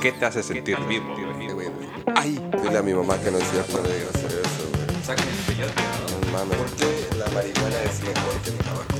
¿Qué 0.00 0.12
te 0.12 0.26
hace 0.26 0.44
sentir 0.44 0.78
vivo? 0.86 1.16
Ay, 2.14 2.38
dile 2.62 2.78
a 2.78 2.82
mi 2.82 2.94
mamá 2.94 3.18
que 3.18 3.32
no 3.32 3.38
es 3.38 3.50
cierto 3.50 3.82
de 3.82 4.06
hacer 4.08 4.30
eso, 4.30 4.68
güey. 4.72 4.86
No 6.20 6.38
mames, 6.38 6.56
¿por 6.58 6.70
qué 6.76 7.08
la 7.18 7.26
marihuana 7.30 7.82
es 7.82 8.00
mejor 8.00 8.40
que 8.44 8.50
el 8.50 8.58
tabaco? 8.58 8.98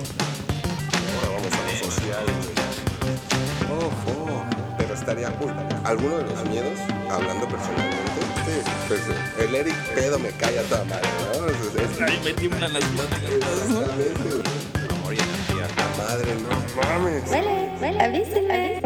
Ahora 1.15 1.29
vamos 1.37 1.53
a 1.53 1.63
lo 1.63 1.73
social, 1.91 2.25
güey. 2.27 3.87
Ojo, 3.87 4.45
pero 4.79 4.95
estaría 4.95 5.31
cool. 5.39 5.55
¿Alguno 5.85 6.19
de 6.19 6.25
los 6.25 6.45
miedos, 6.49 6.79
hablando 7.09 7.47
personalmente? 7.47 8.12
Sí, 8.45 8.71
pues 8.89 9.01
el 9.39 9.55
Eric 9.55 9.75
pedo 9.95 10.19
me 10.19 10.31
cae 10.31 10.59
a 10.59 10.63
toda 10.65 10.85
madre, 10.85 11.09
¿no? 11.39 11.47
Es, 11.47 11.91
es, 11.93 12.01
Ahí 12.01 12.21
me 12.25 12.33
tiemblan 12.33 12.73
las 12.73 12.85
pláticas. 12.85 13.31
exactamente, 13.31 14.23
güey. 14.23 14.99
Amor 14.99 15.15
y 15.15 15.19
energía. 15.19 15.69
La 15.77 16.05
madre, 16.05 16.35
no 16.35 16.49
mames. 16.83 17.31
Huele, 17.31 17.73
huele, 17.81 18.01
avíseme. 18.01 18.77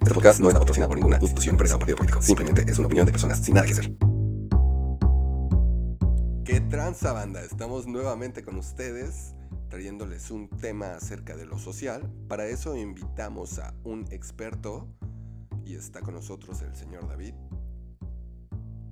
Este 0.00 0.14
podcast 0.14 0.40
no 0.40 0.48
está 0.48 0.58
patrocinado 0.60 0.88
por 0.90 0.98
ninguna 0.98 1.16
institución, 1.20 1.54
empresa 1.54 1.76
o 1.76 1.78
partido 1.78 1.96
político. 1.96 2.20
Simplemente 2.20 2.70
es 2.70 2.78
una 2.78 2.86
opinión 2.86 3.06
de 3.06 3.12
personas 3.12 3.38
sin 3.42 3.54
nada 3.54 3.66
que 3.66 3.72
hacer. 3.72 3.92
¿Qué 6.44 6.60
tranza, 6.60 7.12
banda? 7.12 7.40
Estamos 7.42 7.86
nuevamente 7.86 8.42
con 8.44 8.56
ustedes 8.56 9.34
trayéndoles 9.70 10.30
un 10.30 10.50
tema 10.50 10.92
acerca 10.96 11.34
de 11.34 11.46
lo 11.46 11.58
social. 11.58 12.12
Para 12.28 12.44
eso 12.46 12.76
invitamos 12.76 13.58
a 13.58 13.72
un 13.84 14.06
experto 14.10 14.86
y 15.64 15.74
está 15.74 16.00
con 16.00 16.14
nosotros 16.14 16.60
el 16.62 16.74
señor 16.76 17.08
David. 17.08 17.34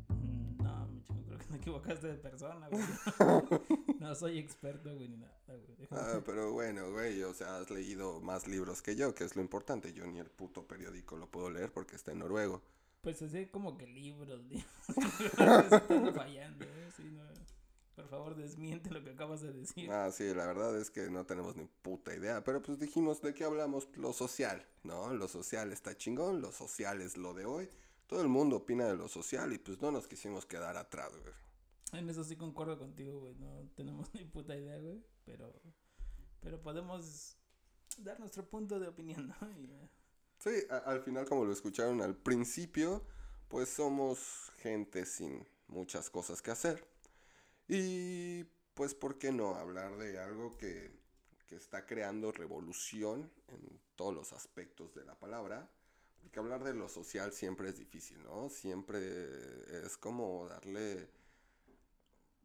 Mm, 0.09 0.63
No, 0.63 0.87
mucho, 0.89 1.15
creo 1.27 1.39
que 1.39 1.45
te 1.47 1.57
equivocaste 1.57 2.07
de 2.09 2.15
persona, 2.15 2.69
güey. 2.69 2.83
No 4.01 4.15
soy 4.15 4.39
experto, 4.39 4.95
güey, 4.95 5.09
ni 5.09 5.17
nada, 5.19 5.35
güey. 5.47 5.89
Ah, 5.91 6.21
pero 6.25 6.53
bueno, 6.53 6.91
güey, 6.93 7.23
o 7.23 7.35
sea, 7.35 7.59
has 7.59 7.71
leído 7.71 8.21
más 8.21 8.47
libros 8.49 8.81
que 8.83 8.97
yo, 8.97 9.15
que 9.15 9.25
es 9.25 9.37
lo 9.37 9.43
importante. 9.43 9.93
Yo 9.93 10.07
ni 10.07 10.19
el 10.19 10.31
puto 10.31 10.67
periódico 10.67 11.17
lo 11.17 11.31
puedo 11.31 11.51
leer 11.51 11.71
porque 11.73 11.97
está 11.97 12.13
en 12.13 12.21
noruego. 12.21 12.63
Pues 13.03 13.21
así 13.23 13.47
como 13.47 13.77
que 13.79 13.87
libros, 13.87 14.43
libros. 14.49 14.67
Estás 14.89 16.15
fallando, 16.15 16.65
¿eh? 16.65 16.89
Sí, 16.97 17.05
no. 17.13 17.30
Favor, 18.11 18.35
desmiente 18.35 18.91
lo 18.91 19.03
que 19.05 19.11
acabas 19.11 19.41
de 19.41 19.53
decir. 19.53 19.91
Ah, 19.91 20.11
sí, 20.11 20.35
la 20.35 20.47
verdad 20.47 20.77
es 20.77 20.91
que 20.91 21.09
no 21.11 21.25
tenemos 21.25 21.57
ni 21.57 21.65
puta 21.67 22.15
idea, 22.15 22.43
pero 22.45 22.61
pues 22.61 22.79
dijimos 22.79 23.23
de 23.23 23.33
qué 23.35 23.45
hablamos, 23.45 23.89
lo 23.97 24.13
social, 24.13 24.67
¿no? 24.83 25.15
Lo 25.15 25.29
social 25.29 25.73
está 25.73 25.97
chingón, 25.97 26.41
lo 26.41 26.51
social 26.53 27.01
es 27.01 27.17
lo 27.17 27.35
de 27.35 27.45
hoy. 27.47 27.71
Todo 28.09 28.21
el 28.23 28.29
mundo 28.29 28.57
opina 28.57 28.87
de 28.87 28.97
lo 28.97 29.07
social 29.09 29.53
y 29.53 29.59
pues 29.59 29.81
no 29.81 29.93
nos 29.93 30.09
quisimos 30.09 30.45
quedar 30.45 30.77
atrás, 30.77 31.11
güey. 31.17 31.33
En 31.93 32.09
eso 32.11 32.25
sí 32.25 32.37
concuerdo 32.37 32.79
contigo, 32.79 33.21
güey. 33.21 33.35
No 33.37 33.69
tenemos 33.77 34.09
ni 34.15 34.25
puta 34.25 34.57
idea, 34.57 34.79
güey. 34.79 35.01
Pero, 35.25 35.53
pero 36.41 36.61
podemos 36.61 37.37
dar 37.99 38.19
nuestro 38.19 38.45
punto 38.49 38.81
de 38.81 38.89
opinión, 38.89 39.29
¿no? 39.41 39.51
Y, 39.53 39.71
Sí, 40.39 40.51
a- 40.71 40.79
al 40.79 41.03
final 41.03 41.27
como 41.27 41.45
lo 41.45 41.53
escucharon 41.53 42.01
al 42.01 42.17
principio, 42.17 43.05
pues 43.49 43.69
somos 43.69 44.51
gente 44.57 45.05
sin 45.07 45.47
muchas 45.69 46.09
cosas 46.11 46.41
que 46.43 46.51
hacer. 46.51 46.89
Y 47.73 48.43
pues, 48.75 48.95
¿por 48.97 49.17
qué 49.17 49.31
no 49.31 49.55
hablar 49.55 49.97
de 49.97 50.19
algo 50.19 50.57
que, 50.57 50.91
que 51.47 51.55
está 51.55 51.87
creando 51.87 52.33
revolución 52.33 53.31
en 53.47 53.81
todos 53.95 54.13
los 54.13 54.33
aspectos 54.33 54.93
de 54.93 55.05
la 55.05 55.15
palabra? 55.15 55.71
Porque 56.21 56.41
hablar 56.41 56.65
de 56.65 56.75
lo 56.75 56.89
social 56.89 57.33
siempre 57.33 57.69
es 57.69 57.79
difícil, 57.79 58.21
¿no? 58.25 58.49
Siempre 58.51 58.99
es 59.87 59.97
como 59.97 60.49
darle 60.49 61.11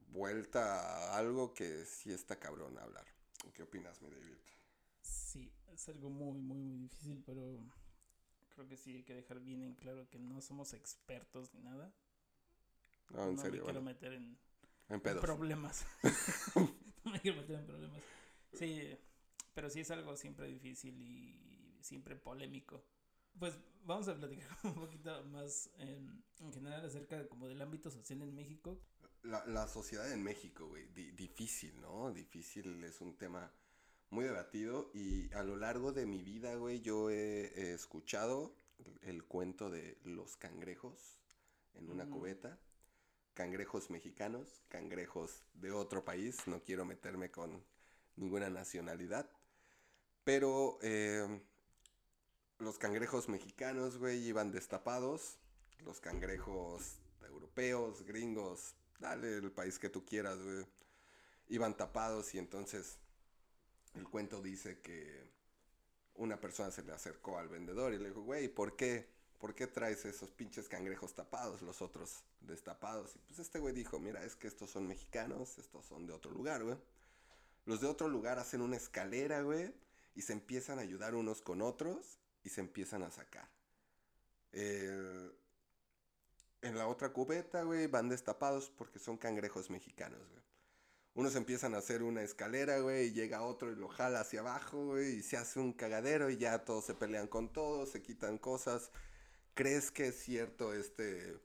vuelta 0.09 1.09
a 1.09 1.17
algo 1.17 1.55
que 1.55 1.85
sí 1.85 2.13
está 2.13 2.37
cabrón 2.37 2.77
hablar. 2.77 3.05
¿Qué 3.53 3.63
opinas, 3.63 4.01
mi 4.03 4.09
David? 4.11 4.37
sí, 5.01 5.51
es 5.67 5.87
algo 5.89 6.09
muy, 6.09 6.39
muy, 6.41 6.59
muy 6.61 6.77
difícil, 6.77 7.23
pero 7.25 7.59
creo 8.49 8.67
que 8.67 8.77
sí 8.77 8.95
hay 8.95 9.03
que 9.03 9.13
dejar 9.15 9.39
bien 9.39 9.61
en 9.63 9.75
claro 9.75 10.09
que 10.09 10.19
no 10.19 10.41
somos 10.41 10.73
expertos 10.73 11.53
ni 11.53 11.61
nada. 11.61 11.93
No, 13.09 13.29
en 13.29 13.35
no 13.35 13.41
serio, 13.41 13.61
me 13.61 13.61
quiero 13.61 13.81
bueno, 13.81 13.81
meter 13.81 14.13
en 14.13 14.37
en 14.89 15.01
pedos. 15.01 15.21
problemas. 15.21 15.85
no 17.03 17.11
me 17.11 17.19
quiero 17.21 17.41
meter 17.41 17.59
en 17.59 17.65
problemas. 17.65 18.01
Sí, 18.53 18.97
pero 19.53 19.69
sí 19.69 19.81
es 19.81 19.91
algo 19.91 20.15
siempre 20.15 20.47
difícil 20.47 20.99
y 21.01 21.77
siempre 21.81 22.15
polémico. 22.15 22.83
Pues 23.39 23.57
vamos 23.83 24.07
a 24.07 24.15
platicar 24.15 24.47
un 24.63 24.75
poquito 24.75 25.23
más 25.25 25.69
en, 25.77 26.23
en 26.39 26.53
general 26.53 26.85
acerca 26.85 27.17
de, 27.17 27.27
como 27.27 27.47
del 27.47 27.61
ámbito 27.61 27.89
social 27.91 28.21
en 28.21 28.33
México. 28.33 28.79
La, 29.23 29.45
la 29.47 29.67
sociedad 29.67 30.11
en 30.11 30.23
México, 30.23 30.67
güey, 30.67 30.85
di- 30.93 31.11
difícil, 31.11 31.79
¿no? 31.81 32.11
Difícil 32.13 32.83
es 32.83 33.01
un 33.01 33.17
tema 33.17 33.51
muy 34.11 34.23
debatido 34.23 34.91
y 34.93 35.33
a 35.33 35.41
lo 35.43 35.57
largo 35.57 35.91
de 35.91 36.05
mi 36.05 36.21
vida, 36.21 36.55
güey, 36.55 36.79
yo 36.81 37.09
he, 37.09 37.47
he 37.59 37.73
escuchado 37.73 38.55
el 39.01 39.23
cuento 39.25 39.69
de 39.71 39.97
los 40.03 40.37
cangrejos 40.37 41.17
en 41.73 41.89
una 41.89 42.03
Ujú. 42.03 42.19
cubeta. 42.19 42.59
Cangrejos 43.35 43.91
mexicanos, 43.91 44.63
cangrejos 44.69 45.43
de 45.53 45.71
otro 45.71 46.03
país, 46.03 46.47
no 46.47 46.63
quiero 46.63 46.85
meterme 46.85 47.29
con 47.29 47.63
ninguna 48.15 48.49
nacionalidad. 48.49 49.29
Pero 50.23 50.79
eh, 50.81 51.41
los 52.57 52.79
cangrejos 52.79 53.29
mexicanos, 53.29 53.97
güey, 53.97 54.25
iban 54.25 54.51
destapados. 54.51 55.37
Los 55.83 55.99
cangrejos 55.99 56.97
europeos, 57.27 58.03
gringos, 58.03 58.73
dale 58.99 59.37
el 59.37 59.51
país 59.51 59.77
que 59.77 59.89
tú 59.89 60.05
quieras, 60.05 60.41
güey. 60.41 60.65
Iban 61.49 61.77
tapados 61.77 62.33
y 62.33 62.39
entonces 62.39 62.97
el 63.93 64.07
cuento 64.09 64.41
dice 64.41 64.79
que 64.79 65.29
una 66.15 66.39
persona 66.39 66.71
se 66.71 66.83
le 66.83 66.93
acercó 66.93 67.37
al 67.37 67.49
vendedor 67.49 67.93
y 67.93 67.99
le 67.99 68.07
dijo, 68.07 68.21
güey, 68.21 68.47
¿por 68.47 68.75
qué? 68.75 69.14
¿Por 69.39 69.53
qué 69.53 69.67
traes 69.67 70.05
esos 70.05 70.29
pinches 70.31 70.67
cangrejos 70.67 71.13
tapados, 71.13 71.61
los 71.61 71.81
otros 71.81 72.23
destapados? 72.41 73.15
Y 73.15 73.19
pues 73.19 73.39
este 73.39 73.59
güey 73.59 73.73
dijo, 73.73 73.99
mira, 73.99 74.23
es 74.23 74.35
que 74.35 74.47
estos 74.47 74.69
son 74.71 74.87
mexicanos, 74.87 75.57
estos 75.57 75.85
son 75.85 76.07
de 76.07 76.13
otro 76.13 76.31
lugar, 76.31 76.63
güey. 76.63 76.77
Los 77.65 77.81
de 77.81 77.87
otro 77.87 78.07
lugar 78.07 78.39
hacen 78.39 78.61
una 78.61 78.77
escalera, 78.77 79.41
güey, 79.41 79.73
y 80.15 80.21
se 80.21 80.33
empiezan 80.33 80.79
a 80.79 80.83
ayudar 80.83 81.15
unos 81.15 81.41
con 81.41 81.61
otros 81.61 82.19
y 82.43 82.49
se 82.49 82.61
empiezan 82.61 83.03
a 83.03 83.11
sacar. 83.11 83.49
Eh, 84.53 85.31
en 86.61 86.77
la 86.77 86.87
otra 86.87 87.09
cubeta, 87.11 87.63
güey, 87.63 87.87
van 87.87 88.09
destapados 88.09 88.69
porque 88.69 88.99
son 88.99 89.17
cangrejos 89.17 89.69
mexicanos, 89.69 90.19
güey. 90.29 90.45
Unos 91.15 91.35
empiezan 91.35 91.75
a 91.75 91.77
hacer 91.77 92.03
una 92.03 92.23
escalera, 92.23 92.79
güey, 92.79 93.07
y 93.07 93.13
llega 93.13 93.41
otro 93.41 93.71
y 93.71 93.75
lo 93.75 93.87
jala 93.87 94.19
hacia 94.19 94.41
abajo, 94.41 94.85
güey, 94.87 95.17
y 95.17 95.23
se 95.23 95.37
hace 95.37 95.59
un 95.59 95.71
cagadero 95.71 96.29
y 96.29 96.37
ya 96.37 96.65
todos 96.65 96.85
se 96.85 96.93
pelean 96.93 97.27
con 97.27 97.53
todos, 97.53 97.91
se 97.91 98.01
quitan 98.01 98.37
cosas. 98.37 98.91
¿Crees 99.55 99.89
que 99.89 100.07
es 100.07 100.19
cierto 100.19 100.73
este, 100.73 101.39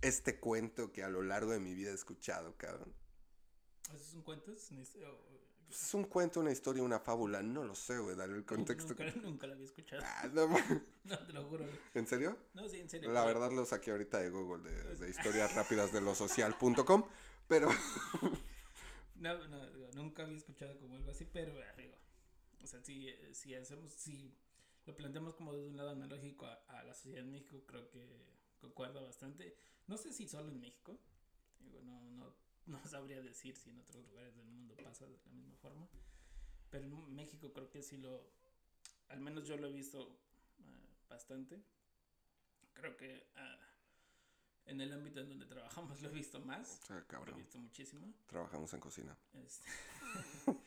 este 0.00 0.40
cuento 0.40 0.92
que 0.92 1.04
a 1.04 1.08
lo 1.10 1.22
largo 1.22 1.52
de 1.52 1.60
mi 1.60 1.74
vida 1.74 1.90
he 1.90 1.94
escuchado, 1.94 2.56
cabrón? 2.56 2.92
¿Eso 3.94 3.96
es 4.02 4.14
un 4.14 4.22
cuento? 4.22 4.50
¿Es 4.52 4.70
una 4.70 4.82
Pues 5.66 5.82
es 5.82 5.94
un 5.94 6.04
cuento, 6.04 6.40
una 6.40 6.50
historia, 6.52 6.82
una 6.82 6.98
fábula, 6.98 7.42
no 7.42 7.64
lo 7.64 7.74
sé, 7.74 7.98
güey, 7.98 8.16
dale 8.16 8.34
el 8.34 8.44
contexto. 8.46 8.94
Nunca, 8.94 9.04
nunca 9.22 9.46
lo 9.46 9.52
había 9.52 9.66
escuchado. 9.66 10.02
Ah, 10.04 10.26
no 11.04 11.18
te 11.26 11.32
lo 11.34 11.44
juro. 11.44 11.64
güey. 11.64 11.78
¿En 11.94 12.06
serio? 12.06 12.36
No, 12.54 12.66
sí, 12.68 12.80
en 12.80 12.88
serio. 12.88 13.12
La 13.12 13.24
verdad 13.26 13.52
lo 13.52 13.64
saqué 13.66 13.90
ahorita 13.90 14.18
de 14.20 14.30
Google, 14.30 14.68
de, 14.70 14.96
de 14.96 15.10
historias 15.10 15.54
rápidas 15.54 15.92
de 15.92 16.00
lo 16.00 16.14
social.com, 16.14 17.04
pero 17.46 17.68
No, 19.16 19.48
no, 19.48 19.70
digo, 19.72 19.88
nunca 19.94 20.22
había 20.22 20.36
escuchado 20.36 20.78
como 20.78 20.96
algo 20.96 21.10
así, 21.10 21.26
pero 21.30 21.52
eh, 21.60 21.66
digo, 21.76 21.94
o 22.62 22.66
sea, 22.66 22.80
si, 22.82 23.08
eh, 23.08 23.34
si 23.34 23.54
hacemos, 23.54 23.92
si 23.92 24.32
lo 24.88 24.96
planteamos 24.96 25.34
como 25.34 25.52
desde 25.52 25.68
un 25.68 25.76
lado 25.76 25.90
analógico 25.90 26.46
a, 26.46 26.54
a 26.66 26.82
la 26.82 26.94
sociedad 26.94 27.22
en 27.22 27.30
México, 27.30 27.62
creo 27.66 27.90
que 27.90 28.08
concuerda 28.58 29.02
bastante. 29.02 29.54
No 29.86 29.98
sé 29.98 30.14
si 30.14 30.26
solo 30.26 30.48
en 30.48 30.60
México, 30.60 30.98
digo, 31.60 31.82
no, 31.82 32.00
no, 32.10 32.34
no 32.66 32.82
sabría 32.86 33.20
decir 33.20 33.54
si 33.54 33.68
en 33.68 33.78
otros 33.80 34.02
lugares 34.06 34.34
del 34.34 34.46
mundo 34.46 34.74
pasa 34.82 35.06
de 35.06 35.18
la 35.18 35.32
misma 35.32 35.54
forma, 35.56 35.86
pero 36.70 36.86
en 36.86 37.14
México 37.14 37.52
creo 37.52 37.68
que 37.68 37.82
sí 37.82 37.98
lo, 37.98 38.32
al 39.08 39.20
menos 39.20 39.46
yo 39.46 39.58
lo 39.58 39.68
he 39.68 39.72
visto 39.72 40.18
eh, 40.58 40.88
bastante. 41.06 41.62
Creo 42.72 42.96
que 42.96 43.30
ah, 43.36 43.58
en 44.64 44.80
el 44.80 44.90
ámbito 44.90 45.20
en 45.20 45.28
donde 45.28 45.44
trabajamos 45.44 46.00
lo 46.00 46.08
he 46.08 46.12
visto 46.12 46.40
más, 46.40 46.80
o 46.82 46.86
sea, 46.86 47.06
lo 47.10 47.32
he 47.32 47.36
visto 47.36 47.58
muchísimo. 47.58 48.14
trabajamos 48.26 48.72
en 48.72 48.80
cocina. 48.80 49.18
Este, 49.34 49.68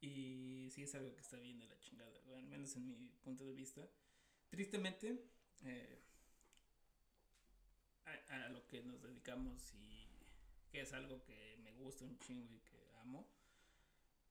y 0.00 0.49
sí 0.70 0.82
es 0.84 0.94
algo 0.94 1.14
que 1.14 1.20
está 1.20 1.36
bien 1.38 1.68
la 1.68 1.78
chingada, 1.80 2.18
güey, 2.24 2.38
al 2.38 2.46
menos 2.46 2.74
en 2.76 2.86
mi 2.86 3.08
punto 3.22 3.44
de 3.44 3.52
vista. 3.52 3.88
Tristemente, 4.48 5.24
eh, 5.64 6.02
a, 8.28 8.48
lo 8.48 8.66
que 8.66 8.82
nos 8.82 9.02
dedicamos 9.02 9.74
y 9.74 10.08
que 10.70 10.80
es 10.80 10.92
algo 10.92 11.22
que 11.22 11.58
me 11.62 11.72
gusta 11.72 12.04
un 12.04 12.18
chingo 12.18 12.54
y 12.54 12.60
que 12.60 12.92
amo, 13.00 13.28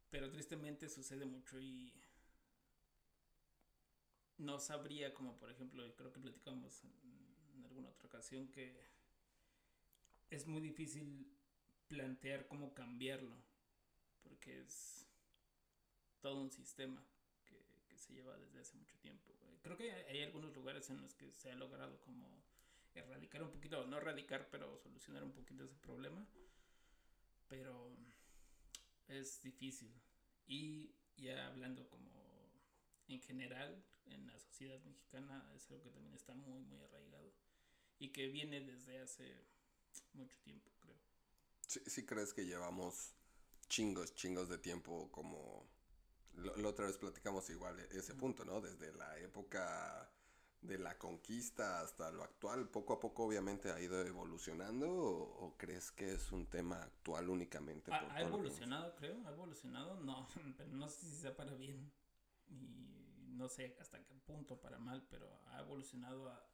pero 0.09 0.29
tristemente 0.29 0.89
sucede 0.89 1.25
mucho 1.25 1.59
y 1.59 1.93
no 4.37 4.59
sabría 4.59 5.13
como 5.13 5.37
por 5.37 5.51
ejemplo, 5.51 5.95
creo 5.95 6.11
que 6.11 6.19
platicamos 6.19 6.83
en 7.53 7.65
alguna 7.65 7.89
otra 7.89 8.07
ocasión 8.07 8.47
que 8.49 8.73
es 10.29 10.47
muy 10.47 10.61
difícil 10.61 11.27
plantear 11.87 12.47
cómo 12.47 12.73
cambiarlo, 12.73 13.35
porque 14.21 14.61
es 14.61 15.08
todo 16.21 16.41
un 16.41 16.51
sistema 16.51 17.03
que, 17.45 17.57
que 17.87 17.97
se 17.97 18.13
lleva 18.13 18.37
desde 18.37 18.59
hace 18.59 18.77
mucho 18.77 18.97
tiempo. 18.99 19.33
güey. 19.41 19.57
Creo 19.61 19.77
que 19.77 19.91
hay 19.91 20.23
algunos 20.23 20.53
lugares 20.53 20.89
en 20.89 21.01
los 21.01 21.13
que 21.15 21.31
se 21.33 21.51
ha 21.51 21.55
logrado 21.55 21.99
como 22.01 22.27
erradicar 22.93 23.43
un 23.43 23.51
poquito, 23.51 23.85
no 23.85 23.97
erradicar, 23.97 24.49
pero 24.49 24.77
solucionar 24.77 25.23
un 25.23 25.31
poquito 25.31 25.63
ese 25.63 25.77
problema, 25.77 26.25
pero 27.47 27.95
es 29.07 29.41
difícil. 29.41 29.93
Y 30.47 30.95
ya 31.17 31.47
hablando 31.47 31.87
como 31.89 32.09
en 33.07 33.21
general 33.21 33.83
en 34.05 34.27
la 34.27 34.39
sociedad 34.39 34.79
mexicana 34.83 35.51
es 35.55 35.69
algo 35.69 35.83
que 35.83 35.89
también 35.89 36.15
está 36.15 36.33
muy 36.33 36.63
muy 36.63 36.81
arraigado 36.81 37.31
y 37.99 38.09
que 38.09 38.27
viene 38.27 38.61
desde 38.61 38.99
hace 38.99 39.45
mucho 40.13 40.37
tiempo, 40.39 40.71
creo. 40.79 40.95
¿Sí, 41.67 41.81
sí 41.85 42.05
crees 42.05 42.33
que 42.33 42.45
llevamos 42.45 43.13
chingos, 43.67 44.15
chingos 44.15 44.49
de 44.49 44.57
tiempo 44.57 45.11
como... 45.11 45.67
lo- 46.39 46.55
La 46.57 46.69
otra 46.69 46.85
vez 46.85 46.97
platicamos 46.97 47.49
igual 47.49 47.79
e- 47.79 47.87
ese 47.97 48.13
punto, 48.15 48.45
¿no? 48.45 48.61
Desde 48.61 48.91
la 48.93 49.17
época 49.19 50.09
de 50.61 50.77
la 50.77 50.97
conquista 50.97 51.81
hasta 51.81 52.11
lo 52.11 52.23
actual, 52.23 52.67
poco 52.67 52.93
a 52.93 52.99
poco 52.99 53.23
obviamente 53.23 53.71
ha 53.71 53.79
ido 53.79 54.01
evolucionando 54.05 54.91
o, 54.91 55.45
o 55.45 55.57
crees 55.57 55.91
que 55.91 56.11
es 56.13 56.31
un 56.31 56.47
tema 56.47 56.83
actual 56.83 57.29
únicamente? 57.29 57.91
Ha, 57.91 57.99
por 58.01 58.11
ha 58.11 58.21
evolucionado, 58.21 58.95
creo, 58.95 59.25
ha 59.25 59.31
evolucionado, 59.31 59.95
no, 60.01 60.27
pero 60.57 60.69
no 60.71 60.87
sé 60.89 61.05
si 61.07 61.15
sea 61.15 61.35
para 61.35 61.53
bien 61.53 61.91
y 62.49 63.29
no 63.37 63.47
sé 63.47 63.77
hasta 63.79 64.03
qué 64.05 64.15
punto 64.15 64.59
para 64.59 64.77
mal, 64.79 65.07
pero 65.09 65.39
ha 65.47 65.59
evolucionado 65.59 66.29
a, 66.29 66.45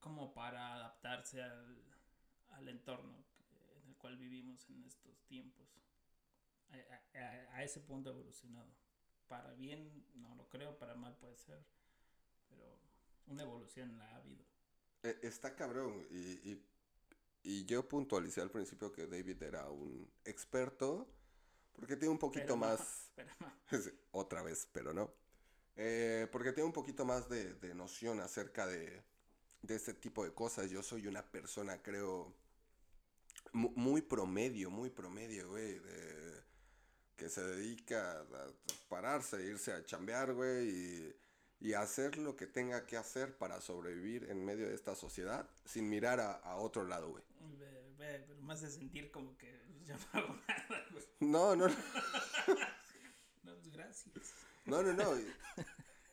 como 0.00 0.32
para 0.32 0.74
adaptarse 0.74 1.42
al, 1.42 1.76
al 2.50 2.68
entorno 2.68 3.24
en 3.82 3.88
el 3.88 3.96
cual 3.96 4.16
vivimos 4.16 4.68
en 4.68 4.84
estos 4.84 5.24
tiempos. 5.26 5.66
A, 6.72 7.18
a- 7.18 7.56
a- 7.56 7.64
ese 7.64 7.80
punto 7.80 8.10
ha 8.10 8.12
evolucionado. 8.12 8.72
Para 9.28 9.52
bien, 9.54 10.06
no 10.14 10.34
lo 10.34 10.48
creo, 10.48 10.78
para 10.78 10.94
mal 10.94 11.16
puede 11.16 11.36
ser, 11.36 11.64
pero 12.48 12.78
una 13.26 13.42
evolución 13.42 13.98
la 13.98 14.06
ha 14.10 14.16
habido. 14.16 14.44
Eh, 15.02 15.18
Está 15.22 15.54
cabrón. 15.56 16.06
Y, 16.10 16.50
y, 16.52 16.66
y 17.42 17.64
yo 17.64 17.88
puntualicé 17.88 18.40
al 18.40 18.50
principio 18.50 18.92
que 18.92 19.06
David 19.06 19.42
era 19.42 19.68
un 19.70 20.10
experto. 20.24 21.08
Porque 21.74 21.96
tiene 21.96 22.12
un 22.12 22.18
poquito 22.18 22.44
Pero 22.44 22.56
no, 22.56 22.66
más. 22.66 23.10
pero 23.16 23.30
no. 23.40 23.52
Otra 24.12 24.42
vez, 24.42 24.68
pero 24.72 24.92
no. 24.92 25.12
Eh, 25.76 26.28
porque 26.30 26.52
tiene 26.52 26.66
un 26.66 26.72
poquito 26.72 27.04
más 27.06 27.28
de, 27.30 27.54
de 27.54 27.74
noción 27.74 28.20
acerca 28.20 28.66
de, 28.66 29.02
de 29.62 29.74
este 29.74 29.94
tipo 29.94 30.24
de 30.24 30.34
cosas. 30.34 30.70
Yo 30.70 30.82
soy 30.82 31.06
una 31.06 31.22
persona, 31.30 31.82
creo, 31.82 32.34
mu- 33.52 33.72
muy 33.76 34.02
promedio, 34.02 34.70
muy 34.70 34.90
promedio, 34.90 35.48
güey. 35.50 35.78
de- 35.78 36.21
que 37.22 37.28
se 37.28 37.40
dedica 37.40 38.20
a 38.20 38.46
pararse, 38.88 39.40
irse 39.44 39.72
a 39.72 39.84
chambear, 39.84 40.34
güey, 40.34 40.68
y, 40.68 41.16
y 41.60 41.74
hacer 41.74 42.18
lo 42.18 42.34
que 42.34 42.48
tenga 42.48 42.84
que 42.84 42.96
hacer 42.96 43.38
para 43.38 43.60
sobrevivir 43.60 44.28
en 44.28 44.44
medio 44.44 44.68
de 44.68 44.74
esta 44.74 44.96
sociedad 44.96 45.48
sin 45.64 45.88
mirar 45.88 46.18
a, 46.18 46.32
a 46.32 46.56
otro 46.56 46.84
lado, 46.84 47.10
güey. 47.10 47.22
Pero 47.96 48.34
más 48.40 48.60
de 48.62 48.70
sentir 48.70 49.12
como 49.12 49.38
que 49.38 49.56
ya 49.84 49.96
no 49.96 50.20
hago 50.20 50.34
nada, 50.48 50.86
güey. 50.90 51.04
No, 51.20 51.54
no, 51.54 51.68
no. 51.68 51.74
No, 53.44 53.54
pues 53.54 53.72
gracias. 53.72 54.14
No, 54.64 54.82
no, 54.82 54.92
no. 54.92 55.18
Y, 55.18 55.32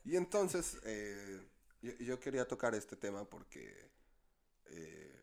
y 0.06 0.16
entonces, 0.16 0.78
eh, 0.84 1.42
yo, 1.82 1.92
yo 1.94 2.20
quería 2.20 2.48
tocar 2.48 2.76
este 2.76 2.96
tema 2.96 3.24
porque, 3.24 3.90
eh, 4.66 5.19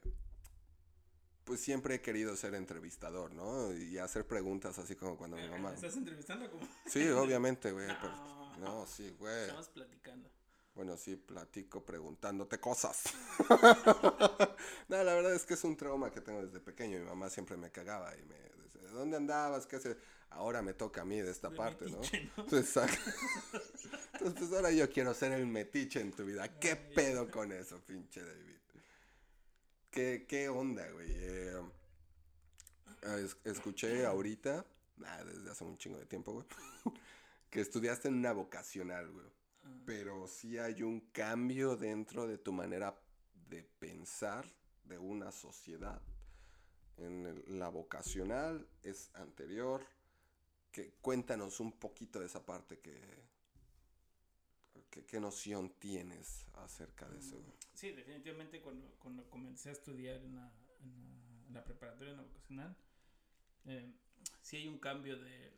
pues 1.46 1.60
siempre 1.60 1.94
he 1.94 2.00
querido 2.02 2.36
ser 2.36 2.54
entrevistador, 2.56 3.32
¿no? 3.32 3.72
Y 3.72 3.96
hacer 3.98 4.26
preguntas 4.26 4.78
así 4.78 4.96
como 4.96 5.16
cuando 5.16 5.36
mi 5.36 5.44
¿Me 5.44 5.50
mamá... 5.50 5.72
estás 5.72 5.96
entrevistando 5.96 6.50
como? 6.50 6.66
Sí, 6.86 7.08
obviamente, 7.08 7.70
güey. 7.72 7.86
No. 7.86 7.96
pero- 8.00 8.56
No, 8.58 8.86
sí, 8.86 9.14
güey. 9.18 9.42
Estamos 9.42 9.68
platicando. 9.68 10.28
Bueno, 10.74 10.96
sí, 10.96 11.16
platico 11.16 11.82
preguntándote 11.84 12.58
cosas. 12.60 13.04
no, 14.88 15.02
la 15.04 15.14
verdad 15.14 15.34
es 15.34 15.46
que 15.46 15.54
es 15.54 15.64
un 15.64 15.76
trauma 15.76 16.10
que 16.10 16.20
tengo 16.20 16.44
desde 16.44 16.60
pequeño. 16.60 16.98
Mi 16.98 17.04
mamá 17.04 17.30
siempre 17.30 17.56
me 17.56 17.70
cagaba 17.70 18.14
y 18.16 18.22
me 18.24 18.34
decía, 18.62 18.90
¿dónde 18.92 19.16
andabas? 19.16 19.66
¿Qué 19.66 19.76
haces? 19.76 19.96
Ahora 20.30 20.60
me 20.62 20.74
toca 20.74 21.02
a 21.02 21.04
mí 21.04 21.20
de 21.20 21.30
esta 21.30 21.48
De 21.48 21.56
parte, 21.56 21.86
¿no? 21.86 21.98
metiche, 21.98 22.30
¿no? 22.36 22.44
Exacto. 22.58 22.98
Entonces, 24.14 24.34
pues 24.40 24.52
ahora 24.52 24.70
yo 24.72 24.90
quiero 24.90 25.14
ser 25.14 25.32
el 25.32 25.46
metiche 25.46 26.00
en 26.00 26.12
tu 26.12 26.24
vida. 26.26 26.46
¿Qué 26.58 26.72
Ay. 26.72 26.92
pedo 26.94 27.30
con 27.30 27.52
eso, 27.52 27.80
pinche 27.86 28.22
David? 28.22 28.56
¿Qué, 29.96 30.26
qué 30.28 30.50
onda, 30.50 30.86
güey? 30.90 31.08
Eh, 31.10 31.62
es- 33.24 33.38
escuché 33.44 34.04
ahorita, 34.04 34.66
ah, 35.06 35.24
desde 35.24 35.50
hace 35.50 35.64
un 35.64 35.78
chingo 35.78 35.98
de 35.98 36.04
tiempo, 36.04 36.34
güey, 36.34 36.46
que 37.50 37.62
estudiaste 37.62 38.08
en 38.08 38.14
una 38.16 38.32
vocacional, 38.32 39.10
güey. 39.10 39.26
Ah, 39.64 39.70
Pero 39.86 40.26
sí 40.28 40.58
hay 40.58 40.82
un 40.82 41.00
cambio 41.12 41.76
dentro 41.78 42.26
de 42.26 42.36
tu 42.36 42.52
manera 42.52 42.94
de 43.48 43.62
pensar 43.62 44.44
de 44.84 44.98
una 44.98 45.32
sociedad. 45.32 46.02
En 46.98 47.24
el- 47.24 47.58
la 47.58 47.70
vocacional 47.70 48.68
es 48.82 49.10
anterior. 49.14 49.82
Que, 50.72 50.92
cuéntanos 51.00 51.58
un 51.58 51.72
poquito 51.72 52.20
de 52.20 52.26
esa 52.26 52.44
parte 52.44 52.80
que, 52.80 53.00
¿Qué 55.04 55.20
noción 55.20 55.70
tienes 55.78 56.46
acerca 56.54 57.08
de 57.08 57.18
eso? 57.18 57.36
Sí, 57.74 57.92
definitivamente 57.92 58.60
cuando, 58.62 58.88
cuando 58.98 59.28
comencé 59.28 59.68
a 59.68 59.72
estudiar 59.72 60.22
en 60.22 60.36
la, 60.36 60.52
en 60.80 60.92
la, 60.92 61.46
en 61.48 61.54
la 61.54 61.64
preparatoria, 61.64 62.12
en 62.12 62.16
la 62.16 62.22
vocacional, 62.22 62.76
eh, 63.66 63.92
sí 64.42 64.56
hay 64.56 64.68
un 64.68 64.78
cambio 64.78 65.18
de... 65.18 65.52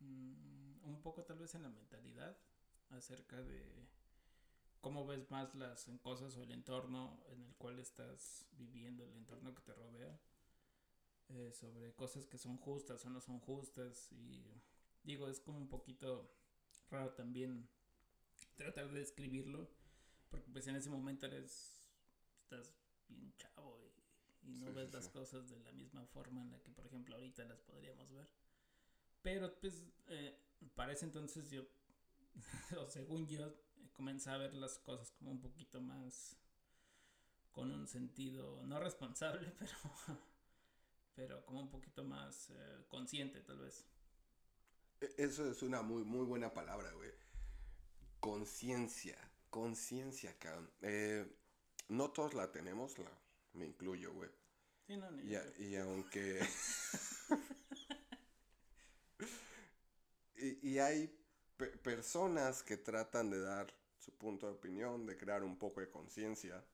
mm, 0.00 0.84
un 0.84 1.02
poco 1.02 1.24
tal 1.24 1.38
vez 1.38 1.54
en 1.54 1.62
la 1.62 1.68
mentalidad 1.68 2.36
acerca 2.90 3.42
de 3.42 3.88
cómo 4.80 5.06
ves 5.06 5.30
más 5.30 5.54
las 5.54 5.86
cosas 6.02 6.36
o 6.36 6.42
el 6.42 6.52
entorno 6.52 7.22
en 7.28 7.42
el 7.42 7.54
cual 7.56 7.78
estás 7.78 8.46
viviendo, 8.52 9.04
el 9.04 9.14
entorno 9.14 9.54
que 9.54 9.62
te 9.62 9.72
rodea, 9.72 10.20
eh, 11.30 11.52
sobre 11.52 11.94
cosas 11.94 12.26
que 12.26 12.36
son 12.36 12.58
justas 12.58 13.04
o 13.06 13.10
no 13.10 13.20
son 13.20 13.40
justas 13.40 14.12
y 14.12 14.44
digo, 15.02 15.26
es 15.28 15.40
como 15.40 15.56
un 15.58 15.68
poquito 15.68 16.30
raro 16.90 17.12
también 17.14 17.68
tratar 18.56 18.90
de 18.90 19.00
describirlo 19.00 19.70
porque 20.30 20.50
pues 20.50 20.66
en 20.66 20.76
ese 20.76 20.90
momento 20.90 21.26
eres 21.26 21.90
estás 22.42 22.72
bien 23.08 23.34
chavo 23.36 23.80
y, 24.42 24.48
y 24.50 24.54
no 24.56 24.66
Sí, 24.66 24.72
ves 24.72 24.92
sí, 24.92 24.92
las 24.92 25.08
sí. 25.08 25.10
cosas 25.10 25.48
de 25.48 25.58
la 25.60 25.72
misma 25.72 26.06
forma 26.06 26.42
en 26.42 26.50
la 26.50 26.60
que 26.62 26.70
por 26.70 26.86
ejemplo 26.86 27.14
ahorita 27.16 27.44
las 27.44 27.60
podríamos 27.60 28.12
ver 28.12 28.28
pero 29.22 29.58
pues 29.60 29.84
eh, 30.08 30.38
para 30.74 30.92
ese 30.92 31.06
entonces 31.06 31.50
yo 31.50 31.64
o 32.78 32.88
según 32.88 33.26
yo 33.26 33.54
comencé 33.92 34.30
a 34.30 34.36
ver 34.38 34.54
las 34.54 34.78
cosas 34.78 35.10
como 35.12 35.30
un 35.30 35.40
poquito 35.40 35.80
más 35.80 36.36
con 37.52 37.70
un 37.70 37.86
sentido 37.86 38.64
no 38.66 38.78
responsable 38.80 39.52
pero 39.58 39.78
pero 41.14 41.44
como 41.46 41.60
un 41.60 41.70
poquito 41.70 42.04
más 42.04 42.50
eh, 42.50 42.84
consciente 42.88 43.40
tal 43.40 43.58
vez 43.58 43.86
Eso 45.16 45.50
es 45.50 45.62
una 45.62 45.82
muy, 45.82 46.04
muy 46.04 46.24
buena 46.26 46.52
palabra, 46.52 46.90
güey. 46.92 47.10
Conciencia. 48.20 49.16
Conciencia, 49.50 50.36
cabrón. 50.38 50.70
Eh, 50.82 51.26
no 51.88 52.10
todos 52.10 52.34
la 52.34 52.50
tenemos, 52.50 52.98
la, 52.98 53.10
me 53.52 53.66
incluyo, 53.66 54.12
güey. 54.12 54.30
sí 54.86 54.96
no 54.96 55.10
ni 55.10 55.22
Y, 55.24 55.30
yo 55.30 55.38
a- 55.38 55.42
creo. 55.42 55.68
y 55.68 55.76
aunque... 55.76 56.40
y, 60.36 60.68
y 60.70 60.78
hay 60.78 61.08
pe- 61.56 61.76
personas 61.78 62.62
que 62.62 62.76
tratan 62.76 63.30
de 63.30 63.40
dar 63.40 63.72
su 63.98 64.12
punto 64.16 64.46
de 64.46 64.52
opinión, 64.54 65.06
de 65.06 65.16
crear 65.16 65.42
un 65.44 65.58
poco 65.58 65.80
de 65.80 65.90
conciencia. 65.90 66.64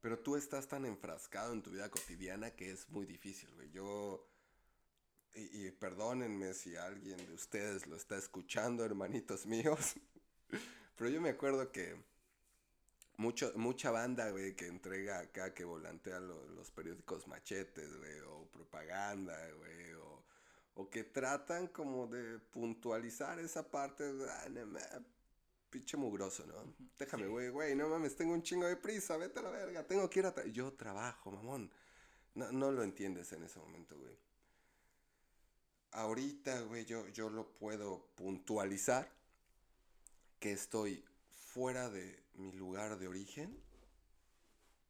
Pero 0.00 0.18
tú 0.20 0.36
estás 0.36 0.68
tan 0.68 0.84
enfrascado 0.86 1.52
en 1.52 1.62
tu 1.62 1.70
vida 1.70 1.90
cotidiana 1.90 2.52
que 2.54 2.70
es 2.70 2.88
muy 2.90 3.06
difícil, 3.06 3.52
güey. 3.54 3.70
Yo... 3.70 4.24
Y, 5.34 5.66
y 5.66 5.70
perdónenme 5.70 6.52
si 6.54 6.76
alguien 6.76 7.16
de 7.26 7.32
ustedes 7.34 7.86
lo 7.86 7.96
está 7.96 8.16
escuchando, 8.16 8.84
hermanitos 8.84 9.46
míos. 9.46 9.94
Pero 10.96 11.10
yo 11.10 11.20
me 11.20 11.30
acuerdo 11.30 11.70
que 11.70 11.96
mucho, 13.16 13.52
mucha 13.56 13.90
banda, 13.90 14.30
güey, 14.30 14.54
que 14.56 14.66
entrega 14.66 15.20
acá, 15.20 15.54
que 15.54 15.64
volantea 15.64 16.18
lo- 16.20 16.46
los 16.48 16.70
periódicos 16.70 17.26
machetes, 17.28 17.96
güey, 17.98 18.18
o 18.20 18.48
propaganda, 18.50 19.36
güey, 19.58 19.92
o, 19.94 20.24
o 20.74 20.90
que 20.90 21.04
tratan 21.04 21.68
como 21.68 22.06
de 22.06 22.38
puntualizar 22.38 23.38
esa 23.38 23.68
parte, 23.70 24.04
ah, 24.28 24.48
no 24.48 24.78
pinche 25.70 25.96
mugroso, 25.96 26.46
¿no? 26.46 26.74
Déjame, 26.98 27.24
Sí. 27.24 27.28
güey, 27.28 27.48
güey, 27.50 27.74
no 27.76 27.88
mames, 27.88 28.16
tengo 28.16 28.32
un 28.32 28.42
chingo 28.42 28.66
de 28.66 28.76
prisa, 28.76 29.16
vete 29.18 29.40
a 29.40 29.42
la 29.42 29.50
verga, 29.50 29.86
tengo 29.86 30.08
que 30.08 30.20
ir 30.20 30.26
a... 30.26 30.34
tra- 30.34 30.50
Yo 30.50 30.72
trabajo, 30.72 31.30
mamón. 31.30 31.70
No, 32.34 32.50
no 32.52 32.70
lo 32.72 32.82
entiendes 32.82 33.32
en 33.32 33.42
ese 33.42 33.58
momento, 33.58 33.96
güey. 33.98 34.16
Ahorita, 35.98 36.60
güey, 36.60 36.84
yo, 36.84 37.08
yo 37.08 37.28
lo 37.28 37.48
puedo 37.54 38.06
puntualizar 38.14 39.10
que 40.38 40.52
estoy 40.52 41.04
fuera 41.32 41.90
de 41.90 42.22
mi 42.34 42.52
lugar 42.52 43.00
de 43.00 43.08
origen 43.08 43.60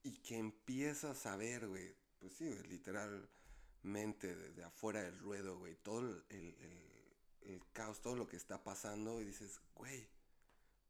y 0.03 0.19
que 0.19 0.37
empiezas 0.37 1.25
a 1.25 1.35
ver, 1.37 1.67
güey, 1.67 1.95
pues 2.21 2.35
sí, 2.35 2.55
literalmente 2.69 4.37
desde 4.37 4.63
afuera 4.65 5.01
del 5.03 5.19
ruedo, 5.19 5.59
güey, 5.59 5.77
todo 5.77 6.01
el- 6.01 6.23
el- 6.29 7.53
el 7.55 7.63
caos, 7.73 8.03
todo 8.03 8.15
lo 8.15 8.29
que 8.29 8.37
está 8.37 8.63
pasando 8.63 9.19
y 9.23 9.25
dices, 9.25 9.63
güey, 9.77 10.07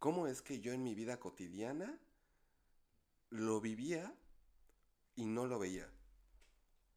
¿cómo 0.00 0.26
es 0.26 0.42
que 0.42 0.58
yo 0.58 0.72
en 0.72 0.82
mi 0.82 0.96
vida 0.96 1.20
cotidiana 1.20 1.96
lo 3.30 3.60
vivía 3.60 4.12
y 5.14 5.26
no 5.26 5.46
lo 5.46 5.60
veía? 5.60 5.88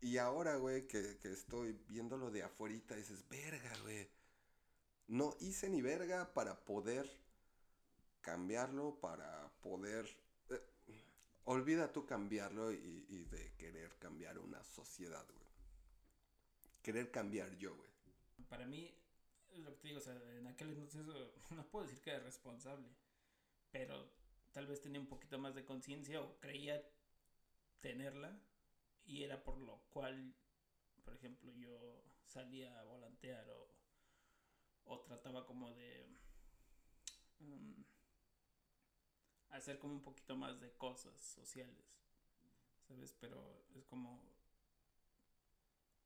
Y 0.02 0.18
ahora, 0.18 0.56
güey, 0.58 0.88
que, 0.88 1.18
que 1.20 1.32
estoy 1.32 1.74
viéndolo 1.88 2.32
de 2.32 2.44
afuerita, 2.44 2.96
dices, 2.96 3.28
verga, 3.30 3.72
güey. 3.84 4.08
No 5.08 5.36
hice 5.40 5.70
ni 5.70 5.82
verga 5.82 6.34
para 6.34 6.56
poder 6.66 7.10
cambiarlo, 8.22 9.00
para 9.00 9.52
poder... 9.62 10.08
eh, 10.50 10.62
olvida 11.46 11.92
tú 11.92 12.06
cambiarlo 12.06 12.72
y, 12.72 13.06
y 13.10 13.24
de 13.26 13.54
querer 13.58 13.96
cambiar 14.00 14.40
una 14.40 14.64
sociedad, 14.64 15.26
güey. 15.28 15.48
Querer 16.82 17.12
cambiar 17.12 17.56
yo, 17.58 17.76
güey. 17.76 17.92
Para 18.50 18.66
mí, 18.66 18.92
lo 19.58 19.72
que 19.72 19.78
te 19.78 19.88
digo, 19.90 20.00
o 20.00 20.04
sea, 20.04 20.16
en 20.38 20.48
aquel 20.48 20.70
entonces 20.70 21.06
no 21.52 21.64
puedo 21.70 21.86
decir 21.86 22.02
que 22.02 22.10
era 22.12 22.20
responsable, 22.20 22.88
pero 23.72 24.10
tal 24.52 24.66
vez 24.66 24.82
tenía 24.82 25.00
un 25.00 25.08
poquito 25.08 25.38
más 25.38 25.54
de 25.56 25.64
conciencia 25.64 26.22
o 26.22 26.40
creía 26.40 26.82
tenerla 27.82 28.40
y 29.12 29.24
era 29.26 29.44
por 29.44 29.58
lo 29.58 29.78
cual, 29.90 30.34
por 31.04 31.14
ejemplo, 31.14 31.52
yo 31.54 32.02
salía 32.26 32.80
a 32.80 32.86
volantear 32.86 33.46
o, 33.50 33.68
o 34.86 35.02
trataba 35.02 35.46
como 35.46 35.74
de 35.74 36.08
mm, 37.40 37.82
hacer 39.50 39.80
como 39.80 39.96
un 39.96 40.02
poquito 40.02 40.38
más 40.38 40.62
de 40.62 40.72
cosas 40.78 41.20
sociales, 41.20 41.86
¿sabes? 42.88 43.14
Pero 43.20 43.66
es 43.76 43.84
como, 43.84 44.24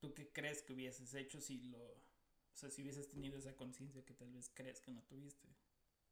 ¿tú 0.00 0.12
qué 0.12 0.32
crees 0.32 0.62
que 0.62 0.72
hubieses 0.72 1.14
hecho 1.14 1.40
si 1.40 1.58
lo, 1.58 1.78
o 1.78 2.56
sea, 2.56 2.70
si 2.70 2.82
hubieses 2.82 3.08
tenido 3.08 3.38
esa 3.38 3.54
conciencia 3.54 4.04
que 4.04 4.14
tal 4.14 4.32
vez 4.32 4.50
crees 4.52 4.80
que 4.80 4.90
no 4.90 5.04
tuviste? 5.04 5.46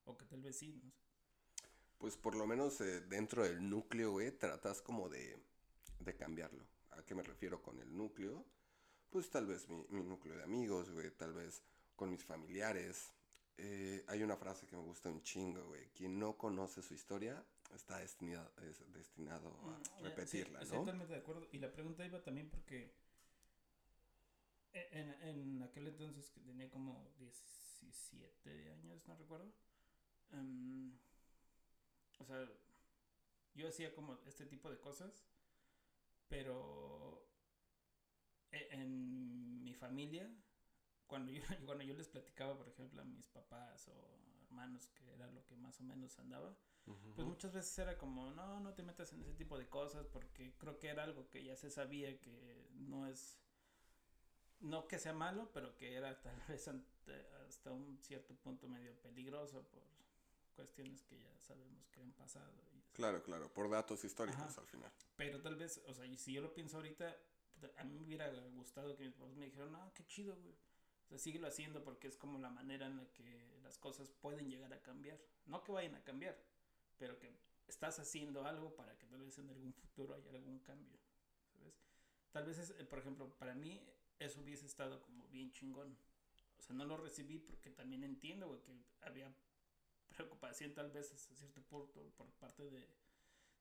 O 0.04 0.16
que 0.16 0.26
tal 0.26 0.42
vez 0.42 0.56
sí, 0.58 0.80
no. 0.80 0.92
Pues 1.98 2.16
por 2.16 2.36
lo 2.36 2.46
menos 2.46 2.80
eh, 2.80 3.00
dentro 3.00 3.42
del 3.42 3.68
núcleo, 3.68 4.12
güey, 4.12 4.30
tratas 4.30 4.80
como 4.80 5.08
de, 5.08 5.42
de 5.98 6.14
cambiarlo. 6.14 6.64
¿A 6.98 7.04
qué 7.04 7.14
me 7.14 7.22
refiero 7.22 7.62
con 7.62 7.78
el 7.80 7.96
núcleo? 7.96 8.44
Pues 9.10 9.30
tal 9.30 9.46
vez 9.46 9.68
mi, 9.68 9.84
mi 9.90 10.02
núcleo 10.02 10.36
de 10.36 10.42
amigos, 10.44 10.90
güey, 10.90 11.10
tal 11.12 11.32
vez 11.34 11.62
con 11.96 12.10
mis 12.10 12.24
familiares. 12.24 13.12
Eh, 13.56 14.04
hay 14.08 14.22
una 14.22 14.36
frase 14.36 14.66
que 14.66 14.76
me 14.76 14.82
gusta 14.82 15.08
un 15.10 15.22
chingo, 15.22 15.64
güey. 15.68 15.88
Quien 15.90 16.18
no 16.18 16.36
conoce 16.36 16.82
su 16.82 16.94
historia 16.94 17.44
está 17.74 17.98
destinado, 17.98 18.50
es 18.62 18.92
destinado 18.92 19.48
a 19.48 19.78
Mm, 19.78 19.82
eh, 19.82 20.02
repetirla, 20.02 20.60
sí, 20.60 20.64
¿no? 20.64 20.64
Estoy 20.64 20.78
totalmente 20.80 21.12
de 21.14 21.18
acuerdo. 21.20 21.48
Y 21.52 21.58
la 21.58 21.72
pregunta 21.72 22.04
iba 22.06 22.22
también 22.22 22.48
porque 22.50 22.92
e- 24.72 24.88
en, 25.00 25.08
en 25.28 25.62
aquel 25.62 25.86
entonces 25.88 26.30
que 26.30 26.40
tenía 26.40 26.70
como 26.70 27.10
17 27.18 28.70
años, 28.72 29.06
no 29.06 29.16
recuerdo. 29.16 29.52
em, 30.32 30.92
o 32.18 32.24
sea, 32.24 32.48
yo 33.54 33.68
hacía 33.68 33.94
como 33.94 34.18
este 34.26 34.46
tipo 34.46 34.70
de 34.70 34.78
cosas, 34.78 35.24
pero 36.28 37.24
e- 38.52 38.68
en 38.70 39.62
mi 39.62 39.74
familia, 39.74 40.30
cuando 41.06 41.32
yo, 41.32 41.42
cuando 41.66 41.84
yo 41.84 41.94
les 41.94 42.08
platicaba, 42.08 42.56
por 42.56 42.68
ejemplo, 42.68 43.02
a 43.02 43.04
mis 43.04 43.28
papás 43.28 43.88
o 43.88 44.20
hermanos, 44.44 44.88
que 44.94 45.12
era 45.12 45.28
lo 45.28 45.44
que 45.46 45.56
más 45.56 45.80
o 45.80 45.84
menos 45.84 46.18
andaba, 46.20 46.56
pues 47.14 47.26
muchas 47.28 47.52
veces 47.52 47.78
era 47.78 47.98
como, 47.98 48.30
no, 48.32 48.60
no 48.60 48.74
te 48.74 48.82
metas 48.84 49.12
en 49.12 49.22
ese 49.22 49.34
tipo 49.34 49.58
de 49.58 49.68
cosas 49.68 50.06
porque 50.08 50.56
creo 50.58 50.78
que 50.78 50.88
era 50.88 51.04
algo 51.04 51.30
que 51.30 51.44
ya 51.44 51.56
se 51.56 51.70
sabía 51.70 52.20
que 52.20 52.68
no 52.74 53.06
es, 53.08 53.38
no 54.60 54.88
que 54.88 54.98
sea 54.98 55.12
malo, 55.12 55.50
pero 55.52 55.76
que 55.76 55.94
era 55.94 56.20
tal 56.20 56.36
vez 56.48 56.66
ante- 56.68 57.26
hasta 57.46 57.72
un 57.72 57.98
cierto 58.02 58.34
punto 58.36 58.68
medio 58.68 58.94
peligroso 59.00 59.64
por 59.68 59.84
cuestiones 60.54 61.02
que 61.04 61.20
ya 61.20 61.38
sabemos 61.40 61.88
que 61.90 62.00
han 62.00 62.12
pasado. 62.12 62.62
y. 62.72 62.83
Claro, 62.94 63.22
claro, 63.22 63.52
por 63.52 63.68
datos 63.68 64.04
históricos 64.04 64.40
Ajá. 64.40 64.60
al 64.60 64.66
final. 64.68 64.92
Pero 65.16 65.42
tal 65.42 65.56
vez, 65.56 65.82
o 65.86 65.94
sea, 65.94 66.06
y 66.06 66.16
si 66.16 66.32
yo 66.32 66.40
lo 66.40 66.54
pienso 66.54 66.76
ahorita, 66.76 67.16
a 67.76 67.84
mí 67.84 67.94
me 67.94 68.04
hubiera 68.04 68.30
gustado 68.54 68.96
que 68.96 69.04
mis 69.04 69.14
papás 69.14 69.34
me 69.34 69.46
dijeran, 69.46 69.72
no, 69.72 69.92
qué 69.94 70.06
chido, 70.06 70.36
güey. 70.36 70.54
O 71.04 71.08
sea, 71.08 71.18
síguelo 71.18 71.48
haciendo 71.48 71.82
porque 71.82 72.08
es 72.08 72.16
como 72.16 72.38
la 72.38 72.50
manera 72.50 72.86
en 72.86 72.96
la 72.96 73.12
que 73.12 73.58
las 73.62 73.78
cosas 73.78 74.10
pueden 74.10 74.48
llegar 74.48 74.72
a 74.72 74.80
cambiar. 74.80 75.20
No 75.46 75.62
que 75.62 75.72
vayan 75.72 75.94
a 75.96 76.04
cambiar, 76.04 76.40
pero 76.96 77.18
que 77.18 77.36
estás 77.66 77.98
haciendo 77.98 78.44
algo 78.46 78.74
para 78.74 78.96
que 78.96 79.06
tal 79.06 79.22
vez 79.22 79.38
en 79.38 79.50
algún 79.50 79.74
futuro 79.74 80.14
haya 80.14 80.30
algún 80.30 80.60
cambio, 80.60 80.98
¿sabes? 81.52 81.74
Tal 82.30 82.44
vez, 82.44 82.58
es, 82.58 82.70
eh, 82.70 82.84
por 82.84 82.98
ejemplo, 83.00 83.28
para 83.38 83.54
mí 83.54 83.80
eso 84.18 84.40
hubiese 84.40 84.66
estado 84.66 85.02
como 85.02 85.26
bien 85.28 85.52
chingón. 85.52 85.96
O 86.58 86.62
sea, 86.62 86.74
no 86.76 86.84
lo 86.84 86.96
recibí 86.96 87.38
porque 87.38 87.70
también 87.70 88.04
entiendo, 88.04 88.48
güey, 88.48 88.60
que 88.62 88.72
había 89.02 89.34
preocupación 90.08 90.72
tal 90.74 90.90
vez 90.90 91.12
hasta 91.12 91.34
cierto 91.34 91.62
punto 91.62 92.00
por 92.16 92.30
parte 92.34 92.70
de, 92.70 92.88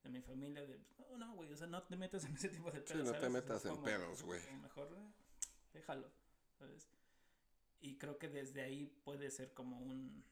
de 0.03 0.09
mi 0.09 0.21
familia 0.21 0.65
de, 0.65 0.77
pues, 0.95 1.09
no, 1.09 1.17
no, 1.17 1.35
güey, 1.35 1.51
o 1.51 1.57
sea, 1.57 1.67
no 1.67 1.83
te 1.83 1.95
metas 1.95 2.25
en 2.25 2.33
ese 2.35 2.49
tipo 2.49 2.71
de 2.71 2.79
Sí, 2.81 2.93
pedos. 2.93 3.07
no 3.07 3.19
te 3.19 3.29
metas 3.29 3.65
en 3.65 3.81
pedos, 3.83 4.21
güey. 4.23 4.41
Mejor 4.61 4.93
eh, 4.97 5.13
déjalo, 5.73 6.11
¿sabes? 6.57 6.89
Y 7.79 7.97
creo 7.97 8.17
que 8.17 8.29
desde 8.29 8.61
ahí 8.61 8.85
puede 9.03 9.29
ser 9.31 9.53
como 9.53 9.79
un, 9.79 10.23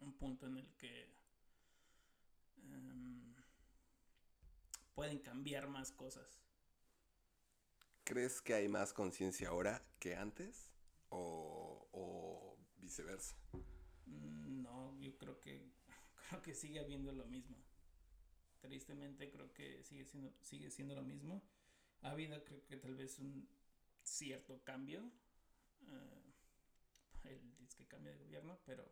un 0.00 0.12
punto 0.14 0.46
en 0.46 0.56
el 0.58 0.74
que 0.76 1.10
em, 2.62 3.34
pueden 4.94 5.18
cambiar 5.18 5.68
más 5.68 5.90
cosas. 5.92 6.40
¿Crees 8.04 8.40
que 8.40 8.54
hay 8.54 8.68
más 8.68 8.92
conciencia 8.92 9.48
ahora 9.48 9.82
que 9.98 10.14
antes? 10.16 10.70
¿O, 11.10 11.88
o 11.92 12.56
viceversa? 12.78 13.36
Mm, 14.06 14.43
creo 15.24 15.40
que 15.40 15.72
creo 16.28 16.42
que 16.42 16.54
sigue 16.54 16.80
habiendo 16.80 17.12
lo 17.12 17.24
mismo. 17.24 17.56
Tristemente 18.60 19.30
creo 19.30 19.52
que 19.52 19.82
sigue 19.82 20.04
siendo 20.04 20.32
sigue 20.42 20.70
siendo 20.70 20.94
lo 20.94 21.02
mismo. 21.02 21.42
Ha 22.02 22.10
habido 22.10 22.44
creo 22.44 22.64
que 22.66 22.76
tal 22.76 22.94
vez 22.94 23.18
un 23.18 23.48
cierto 24.02 24.62
cambio. 24.64 25.10
eh, 25.88 26.20
el 27.24 27.56
disque 27.56 27.86
cambio 27.86 28.12
de 28.12 28.18
gobierno, 28.18 28.58
pero 28.66 28.84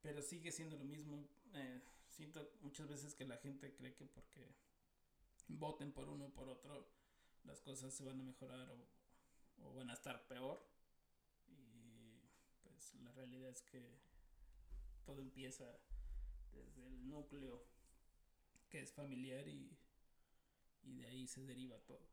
pero 0.00 0.22
sigue 0.22 0.52
siendo 0.52 0.76
lo 0.76 0.84
mismo. 0.84 1.28
Eh, 1.54 1.80
siento 2.08 2.52
muchas 2.62 2.88
veces 2.88 3.14
que 3.14 3.24
la 3.24 3.36
gente 3.38 3.74
cree 3.74 3.94
que 3.94 4.06
porque 4.06 4.54
voten 5.48 5.92
por 5.92 6.08
uno 6.08 6.26
o 6.26 6.32
por 6.32 6.48
otro 6.48 6.88
las 7.44 7.60
cosas 7.60 7.92
se 7.94 8.04
van 8.04 8.20
a 8.20 8.24
mejorar 8.24 8.68
o, 8.70 8.86
o 9.64 9.74
van 9.74 9.90
a 9.90 9.94
estar 9.94 10.26
peor. 10.28 10.64
Y 11.48 12.20
pues 12.62 12.94
la 12.94 13.10
realidad 13.12 13.50
es 13.50 13.62
que 13.62 13.98
todo 15.06 15.22
empieza 15.22 15.64
desde 16.52 16.86
el 16.86 17.08
núcleo 17.08 17.64
que 18.68 18.82
es 18.82 18.92
familiar 18.92 19.48
y, 19.48 19.78
y 20.82 20.96
de 20.96 21.06
ahí 21.06 21.26
se 21.26 21.42
deriva 21.44 21.78
todo. 21.86 22.06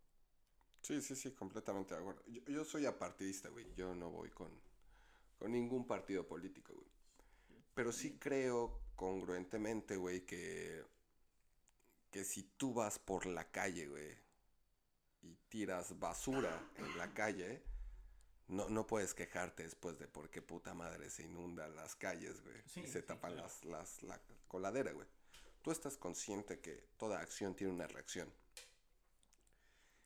Sí, 0.82 1.02
sí, 1.02 1.16
sí, 1.16 1.32
completamente 1.32 1.96
de 1.96 2.00
acuerdo. 2.00 2.24
Yo, 2.28 2.42
yo 2.46 2.64
soy 2.64 2.86
apartidista, 2.86 3.50
güey. 3.50 3.74
Yo 3.74 3.96
no 3.96 4.12
voy 4.12 4.30
con, 4.30 4.52
con 5.40 5.52
ningún 5.52 5.88
partido 5.88 6.28
político, 6.28 6.74
güey. 6.74 6.88
Pero 7.74 7.92
sí 7.92 8.18
creo 8.20 8.82
congruentemente, 8.96 9.96
güey, 9.98 10.26
que, 10.26 10.86
que 12.12 12.24
si 12.24 12.44
tú 12.44 12.74
vas 12.74 13.00
por 13.00 13.26
la 13.26 13.50
calle, 13.50 13.88
güey, 13.88 14.16
y 15.24 15.36
tiras 15.50 15.98
basura 15.98 16.70
en 16.78 16.98
la 16.98 17.14
calle, 17.14 17.64
no, 18.48 18.70
no 18.70 18.86
puedes 18.86 19.14
quejarte 19.14 19.64
después 19.64 19.98
de 20.00 20.08
por 20.08 20.30
qué 20.30 20.42
puta 20.42 20.74
madre 20.74 21.10
se 21.10 21.24
inundan 21.24 21.76
las 21.76 21.96
calles, 21.96 22.42
güey. 22.42 22.62
Sí, 22.68 22.82
y 22.82 22.88
se 22.88 23.02
sí, 23.02 23.08
tapan 23.08 23.34
claro. 23.34 23.48
las, 23.48 23.66
las, 23.66 24.04
la 24.04 24.22
coladera, 24.48 24.92
güey. 24.92 25.08
Tú 25.62 25.72
estás 25.72 25.98
consciente 25.98 26.60
que 26.60 26.88
toda 26.98 27.20
acción 27.20 27.56
tiene 27.56 27.74
una 27.74 27.88
reacción. 27.88 28.32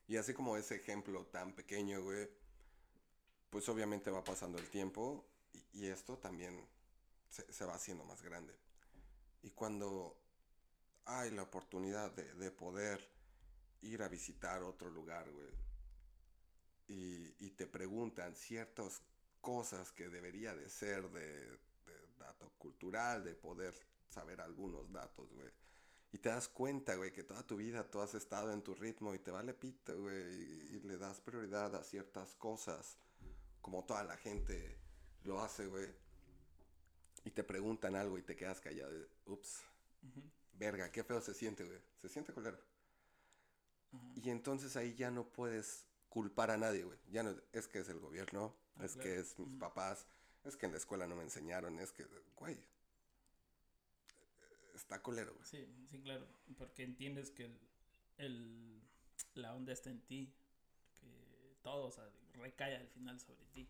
Y 0.08 0.18
así 0.18 0.34
como 0.34 0.56
ese 0.56 0.76
ejemplo 0.76 1.26
tan 1.26 1.54
pequeño, 1.54 2.02
güey, 2.04 2.30
pues 3.50 3.68
obviamente 3.70 4.12
va 4.12 4.24
pasando 4.24 4.58
el 4.58 4.70
tiempo 4.70 5.28
y, 5.54 5.86
y 5.86 5.88
esto 5.88 6.18
también 6.18 6.68
se, 7.30 7.52
se 7.52 7.66
va 7.66 7.76
haciendo 7.76 8.06
más 8.06 8.22
grande. 8.22 8.56
Y 9.42 9.52
cuando 9.52 10.18
hay 11.06 11.32
la 11.32 11.44
oportunidad 11.44 12.12
de, 12.12 12.34
de 12.36 12.52
poder 12.52 13.10
ir 13.82 14.02
a 14.04 14.08
visitar 14.08 14.64
otro 14.64 14.90
lugar, 14.90 15.30
güey, 15.32 15.50
y, 16.88 17.36
y 17.46 17.52
te 17.52 17.68
preguntan 17.68 18.36
ciertas 18.36 19.02
cosas 19.42 19.92
que 19.92 20.10
debería 20.10 20.56
de 20.56 20.70
ser 20.70 21.10
de, 21.12 21.52
de 21.52 22.08
dato 22.18 22.52
cultural, 22.58 23.24
de 23.24 23.36
poder 23.36 23.74
saber 24.10 24.42
algunos 24.42 24.92
datos, 24.92 25.32
güey. 25.34 25.50
Y 26.12 26.20
te 26.20 26.30
das 26.30 26.48
cuenta, 26.48 26.96
güey, 26.96 27.12
que 27.12 27.24
toda 27.24 27.46
tu 27.46 27.58
vida 27.58 27.90
tú 27.90 28.00
has 28.00 28.14
estado 28.16 28.52
en 28.54 28.62
tu 28.64 28.74
ritmo 28.74 29.14
y 29.14 29.20
te 29.20 29.32
vale 29.32 29.54
pito, 29.54 30.00
güey, 30.02 30.16
y, 30.42 30.76
y 30.78 30.80
le 30.82 30.98
das 30.98 31.20
prioridad 31.22 31.76
a 31.76 31.84
ciertas 31.84 32.36
cosas, 32.36 32.98
como 33.62 33.86
toda 33.86 34.04
la 34.04 34.18
gente 34.18 34.80
lo 35.24 35.42
hace, 35.42 35.68
güey. 35.68 35.88
Y 37.26 37.32
te 37.32 37.44
preguntan 37.44 37.96
algo 37.96 38.18
y 38.18 38.24
te 38.24 38.36
quedas 38.36 38.62
callado. 38.62 38.92
de, 38.92 39.08
Ups, 39.26 39.62
Ujú. 40.02 40.22
verga, 40.54 40.92
qué 40.92 41.04
feo 41.04 41.22
se 41.22 41.34
siente, 41.34 41.64
güey. 41.66 41.80
Se 42.02 42.10
siente 42.10 42.34
culero. 42.34 42.58
Ajá. 43.92 44.08
Y 44.16 44.30
entonces 44.30 44.76
ahí 44.76 44.96
ya 44.96 45.12
no 45.12 45.32
puedes 45.32 45.87
culpar 46.18 46.50
a 46.50 46.58
nadie, 46.58 46.84
güey. 46.84 46.98
Ya 47.12 47.22
no, 47.22 47.36
es 47.54 47.68
que 47.68 47.78
es 47.78 47.90
el 47.90 48.00
gobierno, 48.00 48.56
Ah, 48.78 48.86
es 48.86 48.94
claro. 48.94 49.04
que 49.08 49.20
es 49.20 49.38
mis 49.38 49.56
papás, 49.60 50.08
es 50.46 50.58
que 50.58 50.66
en 50.66 50.72
la 50.72 50.80
escuela 50.80 51.06
no 51.06 51.16
me 51.16 51.22
enseñaron, 51.22 51.78
es 51.80 51.92
que, 51.92 52.08
güey. 52.36 52.58
Está 54.74 55.00
culero, 55.04 55.34
güey. 55.36 55.46
Sí, 55.46 55.68
sí, 55.92 56.00
claro. 56.02 56.26
Porque 56.58 56.82
entiendes 56.84 57.30
que 57.30 57.46
el, 57.46 57.60
el- 58.18 58.82
la 59.36 59.54
onda 59.54 59.74
está 59.74 59.92
en 59.92 60.02
ti. 60.02 60.34
Que 61.00 61.56
todo 61.62 61.86
o 61.88 61.92
sea, 61.92 62.10
recae 62.34 62.76
al 62.78 62.88
final 62.88 63.20
sobre 63.20 63.46
ti. 63.54 63.68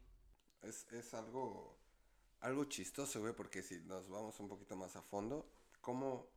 Es, 0.61 0.85
es 0.93 1.13
algo, 1.13 1.77
algo 2.39 2.63
chistoso, 2.65 3.19
güey, 3.19 3.33
porque 3.33 3.61
si 3.61 3.81
nos 3.81 4.07
vamos 4.09 4.39
un 4.39 4.47
poquito 4.47 4.77
más 4.77 4.95
a 4.95 5.01
fondo, 5.01 5.49
¿cómo, 5.81 6.29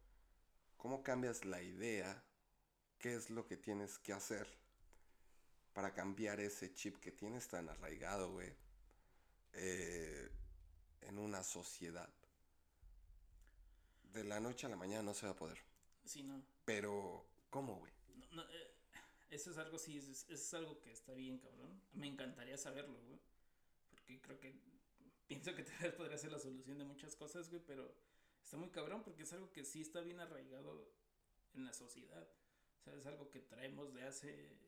¿cómo 0.76 1.04
cambias 1.04 1.44
la 1.44 1.62
idea? 1.62 2.24
¿Qué 2.98 3.14
es 3.14 3.30
lo 3.30 3.46
que 3.46 3.56
tienes 3.56 3.98
que 4.00 4.12
hacer 4.12 4.48
para 5.72 5.92
cambiar 5.92 6.40
ese 6.40 6.72
chip 6.74 6.96
que 6.98 7.12
tienes 7.12 7.48
tan 7.48 7.68
arraigado, 7.68 8.32
güey, 8.32 8.52
eh, 9.52 10.28
en 11.02 11.18
una 11.18 11.42
sociedad? 11.42 12.08
De 14.12 14.24
la 14.24 14.40
noche 14.40 14.66
a 14.66 14.70
la 14.70 14.76
mañana 14.76 15.02
no 15.02 15.14
se 15.14 15.26
va 15.26 15.32
a 15.32 15.36
poder. 15.36 15.58
Sí, 16.04 16.22
no. 16.22 16.42
Pero, 16.64 17.24
¿cómo, 17.48 17.76
güey? 17.76 17.92
No, 18.16 18.42
no, 18.42 18.50
eh, 18.50 18.74
eso 19.30 19.52
es 19.52 19.58
algo, 19.58 19.78
sí, 19.78 19.96
es, 19.96 20.54
algo 20.54 20.80
que 20.80 20.90
está 20.90 21.14
bien, 21.14 21.38
cabrón. 21.38 21.80
Me 21.92 22.08
encantaría 22.08 22.58
saberlo, 22.58 23.00
güey. 23.02 23.20
Porque 23.88 24.20
creo 24.20 24.40
que 24.40 24.54
pienso 25.28 25.54
que 25.54 25.62
tal 25.62 25.78
vez 25.78 25.94
podría 25.94 26.18
ser 26.18 26.32
la 26.32 26.40
solución 26.40 26.78
de 26.78 26.84
muchas 26.84 27.14
cosas, 27.14 27.48
güey, 27.48 27.62
pero 27.64 27.94
está 28.42 28.56
muy 28.56 28.70
cabrón 28.70 29.04
porque 29.04 29.22
es 29.22 29.32
algo 29.32 29.52
que 29.52 29.64
sí 29.64 29.80
está 29.80 30.00
bien 30.00 30.18
arraigado 30.18 30.92
en 31.54 31.64
la 31.64 31.72
sociedad. 31.72 32.28
O 32.80 32.82
sea, 32.82 32.94
es 32.94 33.06
algo 33.06 33.30
que 33.30 33.40
traemos 33.40 33.94
de 33.94 34.02
hace, 34.02 34.58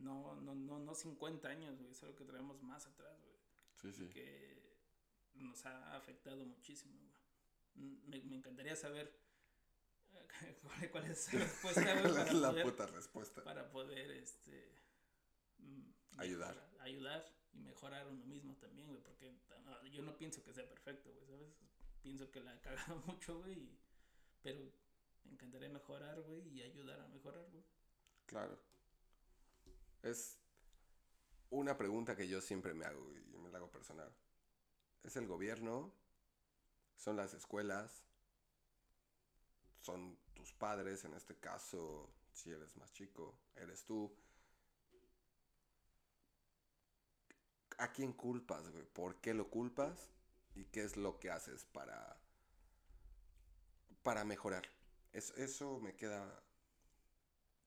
no, 0.00 0.40
no, 0.40 0.54
no, 0.54 0.78
no 0.78 0.94
50 0.94 1.48
años, 1.48 1.78
güey, 1.78 1.90
es 1.90 2.02
algo 2.02 2.16
que 2.16 2.24
traemos 2.24 2.62
más 2.62 2.86
atrás, 2.86 3.20
güey. 3.22 3.36
Sí, 3.76 3.92
sí. 3.92 4.08
que 4.10 4.76
nos 5.34 5.64
ha 5.66 5.96
afectado 5.96 6.44
muchísimo. 6.44 6.98
güey. 6.98 7.90
Me, 8.08 8.20
me 8.24 8.36
encantaría 8.36 8.76
saber 8.76 9.16
eh, 10.12 10.58
cuál, 10.62 10.90
cuál 10.90 11.04
es 11.10 11.32
la 11.32 11.40
respuesta 11.40 11.82
güey, 12.00 12.02
¿Cuál 12.02 12.14
para, 12.14 12.32
la 12.34 12.48
poder, 12.50 12.64
puta 12.64 12.86
respuesta? 12.86 13.44
para 13.44 13.70
poder 13.70 14.10
este 14.10 14.74
mm, 15.58 15.90
Ayudar. 16.18 16.56
ayudar 16.80 17.24
y 17.52 17.58
mejorar 17.60 18.06
uno 18.08 18.24
mismo 18.26 18.54
también, 18.56 18.88
güey, 18.88 19.00
porque 19.02 19.32
ah, 19.66 19.80
yo 19.90 20.02
no 20.02 20.16
pienso 20.16 20.42
que 20.42 20.52
sea 20.52 20.68
perfecto, 20.68 21.12
güey, 21.12 21.26
¿sabes? 21.26 21.54
Pienso 22.02 22.30
que 22.30 22.40
la 22.40 22.54
he 22.56 22.60
cagado 22.60 22.96
mucho, 23.06 23.38
güey, 23.38 23.52
y- 23.58 23.78
pero 24.42 24.60
me 25.24 25.32
encantaría 25.32 25.68
mejorar, 25.68 26.20
güey, 26.22 26.48
y 26.48 26.62
ayudar 26.62 26.98
a 27.00 27.06
mejorar, 27.08 27.46
güey. 27.50 27.62
Claro. 28.26 28.58
Es 30.02 30.38
una 31.50 31.76
pregunta 31.76 32.16
que 32.16 32.28
yo 32.28 32.40
siempre 32.40 32.72
me 32.74 32.84
hago 32.86 33.12
y 33.12 33.36
me 33.38 33.50
la 33.50 33.58
hago 33.58 33.70
personal. 33.70 34.10
¿Es 35.04 35.16
el 35.16 35.26
gobierno? 35.26 35.92
¿Son 36.96 37.16
las 37.16 37.34
escuelas? 37.34 38.04
¿Son 39.80 40.16
tus 40.34 40.52
padres? 40.52 41.04
En 41.04 41.14
este 41.14 41.36
caso, 41.38 42.08
si 42.32 42.50
eres 42.50 42.76
más 42.76 42.92
chico, 42.92 43.34
eres 43.56 43.84
tú. 43.84 44.14
¿A 47.78 47.90
quién 47.92 48.12
culpas, 48.12 48.70
güey? 48.70 48.84
¿Por 48.84 49.20
qué 49.20 49.34
lo 49.34 49.50
culpas? 49.50 50.08
¿Y 50.54 50.66
qué 50.66 50.84
es 50.84 50.96
lo 50.96 51.18
que 51.18 51.30
haces 51.32 51.64
para, 51.64 52.16
para 54.02 54.24
mejorar? 54.24 54.62
Es- 55.12 55.32
eso 55.36 55.78
me 55.80 55.94
queda 55.96 56.42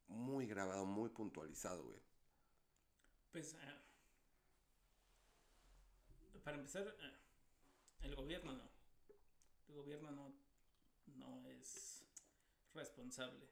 muy 0.08 0.48
grabado, 0.48 0.86
muy 0.86 1.10
puntualizado, 1.10 1.84
güey. 1.84 2.00
Pues, 3.34 3.56
eh, 3.56 3.58
para 6.44 6.58
empezar, 6.58 6.88
eh, 6.88 7.14
el 8.04 8.16
gobierno 8.16 8.54
no. 8.54 8.70
El 9.68 9.74
gobierno 9.74 10.12
no, 10.12 10.36
no 11.16 11.50
es 11.50 12.06
responsable. 12.76 13.50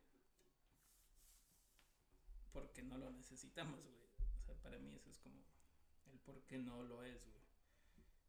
Porque 2.53 2.83
no 2.83 2.99
lo 2.99 3.09
necesitamos, 3.09 3.83
güey. 3.83 4.05
O 4.39 4.43
sea, 4.43 4.53
para 4.61 4.77
mí 4.77 4.93
eso 4.93 5.09
es 5.09 5.17
como 5.17 5.41
el 6.11 6.19
por 6.19 6.45
qué 6.45 6.59
no 6.59 6.83
lo 6.83 7.03
es, 7.03 7.25
güey. 7.25 7.41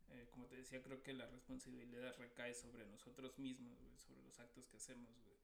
Eh, 0.08 0.28
como 0.30 0.46
te 0.46 0.56
decía, 0.56 0.82
creo 0.82 1.02
que 1.02 1.12
la 1.12 1.26
responsabilidad 1.26 2.16
recae 2.16 2.54
sobre 2.54 2.86
nosotros 2.86 3.38
mismos, 3.38 3.78
güey, 3.78 3.98
sobre 3.98 4.22
los 4.22 4.40
actos 4.40 4.66
que 4.68 4.78
hacemos, 4.78 5.14
güey. 5.22 5.36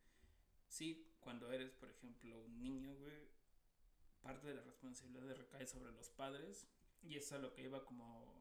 Sí, 0.68 1.12
cuando 1.20 1.52
eres, 1.52 1.70
por 1.72 1.90
ejemplo, 1.90 2.40
un 2.40 2.58
niño, 2.62 2.94
güey, 2.96 3.28
parte 4.22 4.48
de 4.48 4.54
la 4.54 4.62
responsabilidad 4.62 5.36
recae 5.36 5.66
sobre 5.66 5.92
los 5.92 6.10
padres 6.10 6.66
y 7.02 7.16
eso 7.16 7.36
es 7.36 7.42
lo 7.42 7.54
que 7.54 7.62
iba 7.62 7.84
como 7.84 8.34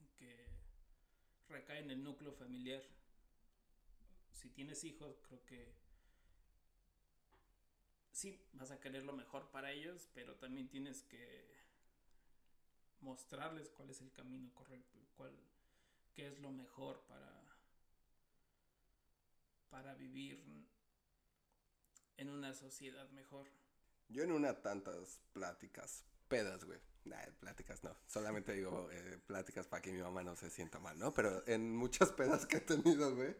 en 0.00 0.08
que 0.16 0.46
recae 1.48 1.80
en 1.80 1.90
el 1.90 2.02
núcleo 2.02 2.32
familiar. 2.32 2.82
Si 4.32 4.50
tienes 4.50 4.84
hijos, 4.84 5.20
creo 5.26 5.44
que 5.44 5.74
sí, 8.12 8.38
vas 8.52 8.70
a 8.70 8.80
querer 8.80 9.04
lo 9.04 9.12
mejor 9.12 9.50
para 9.50 9.72
ellos, 9.72 10.08
pero 10.14 10.36
también 10.36 10.68
tienes 10.68 11.02
que 11.04 11.50
mostrarles 13.00 13.70
cuál 13.70 13.90
es 13.90 14.00
el 14.00 14.12
camino 14.12 14.52
correcto, 14.54 14.98
cuál, 15.16 15.32
qué 16.14 16.28
es 16.28 16.38
lo 16.38 16.50
mejor 16.50 17.02
para, 17.06 17.42
para 19.70 19.94
vivir 19.94 20.44
en 22.16 22.28
una 22.28 22.52
sociedad 22.52 23.08
mejor. 23.10 23.48
Yo 24.10 24.24
en 24.24 24.32
una 24.32 24.60
tantas 24.60 25.20
pláticas 25.32 26.04
pedas, 26.28 26.64
güey. 26.64 26.80
Nah, 27.04 27.24
pláticas 27.38 27.82
no. 27.84 27.96
Solamente 28.06 28.52
digo 28.52 28.88
eh, 28.92 29.18
pláticas 29.26 29.66
para 29.66 29.82
que 29.82 29.92
mi 29.92 30.00
mamá 30.00 30.22
no 30.22 30.36
se 30.36 30.50
sienta 30.50 30.78
mal, 30.78 30.98
¿no? 30.98 31.14
Pero 31.14 31.46
en 31.46 31.74
muchas 31.74 32.10
pedas 32.12 32.44
que 32.46 32.58
he 32.58 32.60
tenido, 32.60 33.14
güey. 33.14 33.36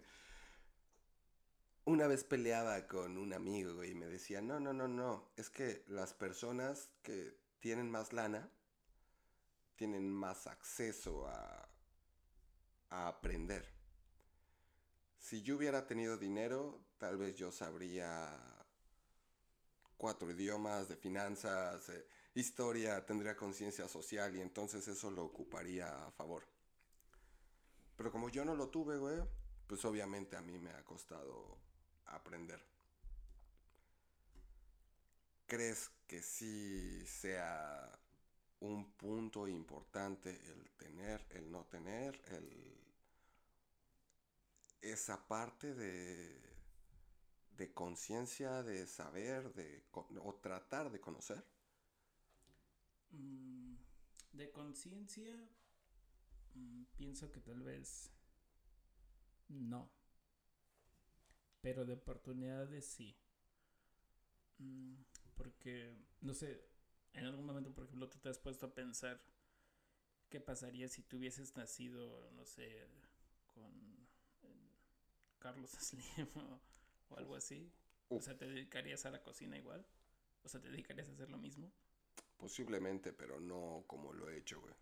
Una 1.84 2.06
vez 2.06 2.24
peleaba 2.24 2.86
con 2.86 3.16
un 3.16 3.32
amigo, 3.32 3.74
güey, 3.74 3.90
y 3.92 3.94
me 3.94 4.06
decía, 4.06 4.40
no, 4.40 4.60
no, 4.60 4.72
no, 4.72 4.86
no. 4.86 5.32
Es 5.36 5.50
que 5.50 5.82
las 5.88 6.14
personas 6.14 6.92
que 7.02 7.36
tienen 7.58 7.90
más 7.90 8.12
lana 8.12 8.48
tienen 9.74 10.08
más 10.08 10.46
acceso 10.46 11.26
a, 11.26 11.68
a 12.90 13.08
aprender. 13.08 13.66
Si 15.18 15.42
yo 15.42 15.56
hubiera 15.56 15.86
tenido 15.86 16.16
dinero, 16.16 16.84
tal 16.98 17.16
vez 17.16 17.34
yo 17.36 17.50
sabría 17.50 18.59
cuatro 20.00 20.30
idiomas 20.30 20.88
de 20.88 20.96
finanzas, 20.96 21.90
eh, 21.90 22.06
historia, 22.34 23.04
tendría 23.04 23.36
conciencia 23.36 23.86
social 23.86 24.34
y 24.34 24.40
entonces 24.40 24.88
eso 24.88 25.10
lo 25.10 25.24
ocuparía 25.26 26.06
a 26.06 26.10
favor. 26.12 26.42
Pero 27.98 28.10
como 28.10 28.30
yo 28.30 28.42
no 28.42 28.56
lo 28.56 28.70
tuve, 28.70 28.96
güey, 28.96 29.20
pues 29.66 29.84
obviamente 29.84 30.38
a 30.38 30.40
mí 30.40 30.58
me 30.58 30.70
ha 30.70 30.82
costado 30.86 31.58
aprender. 32.06 32.64
¿Crees 35.46 35.90
que 36.06 36.22
sí 36.22 37.04
sea 37.04 37.92
un 38.60 38.92
punto 38.92 39.46
importante 39.48 40.30
el 40.30 40.70
tener, 40.78 41.26
el 41.28 41.52
no 41.52 41.66
tener, 41.66 42.18
el 42.28 42.70
esa 44.80 45.28
parte 45.28 45.74
de 45.74 46.49
de 47.60 47.74
conciencia, 47.74 48.62
de 48.62 48.86
saber, 48.86 49.52
de 49.52 49.84
o 49.92 50.34
tratar 50.40 50.90
de 50.90 50.98
conocer? 50.98 51.44
Mm, 53.10 53.74
de 54.32 54.50
conciencia, 54.50 55.36
mm, 56.54 56.84
pienso 56.96 57.30
que 57.30 57.40
tal 57.40 57.62
vez 57.62 58.10
no. 59.50 59.90
Pero 61.60 61.84
de 61.84 61.92
oportunidades 61.92 62.86
sí. 62.86 63.14
Mm, 64.58 64.94
porque, 65.36 65.94
no 66.22 66.32
sé, 66.32 66.64
en 67.12 67.26
algún 67.26 67.44
momento, 67.44 67.74
por 67.74 67.84
ejemplo, 67.84 68.08
tú 68.08 68.18
te 68.20 68.30
has 68.30 68.38
puesto 68.38 68.64
a 68.64 68.74
pensar 68.74 69.20
qué 70.30 70.40
pasaría 70.40 70.88
si 70.88 71.02
tú 71.02 71.18
hubieses 71.18 71.54
nacido, 71.56 72.30
no 72.30 72.46
sé, 72.46 72.88
con 73.48 73.70
eh, 74.44 74.70
Carlos 75.38 75.72
Slim 75.78 76.26
o 77.10 77.16
algo 77.16 77.36
así. 77.36 77.72
O 78.08 78.20
sea, 78.20 78.36
¿te 78.36 78.46
dedicarías 78.46 79.04
a 79.06 79.10
la 79.10 79.22
cocina 79.22 79.56
igual? 79.56 79.86
O 80.42 80.48
sea, 80.48 80.60
¿te 80.60 80.70
dedicarías 80.70 81.08
a 81.08 81.12
hacer 81.12 81.30
lo 81.30 81.38
mismo? 81.38 81.72
Posiblemente, 82.36 83.12
pero 83.12 83.38
no 83.38 83.84
como 83.86 84.12
lo 84.12 84.28
he 84.28 84.38
hecho, 84.38 84.60
güey. 84.60 84.74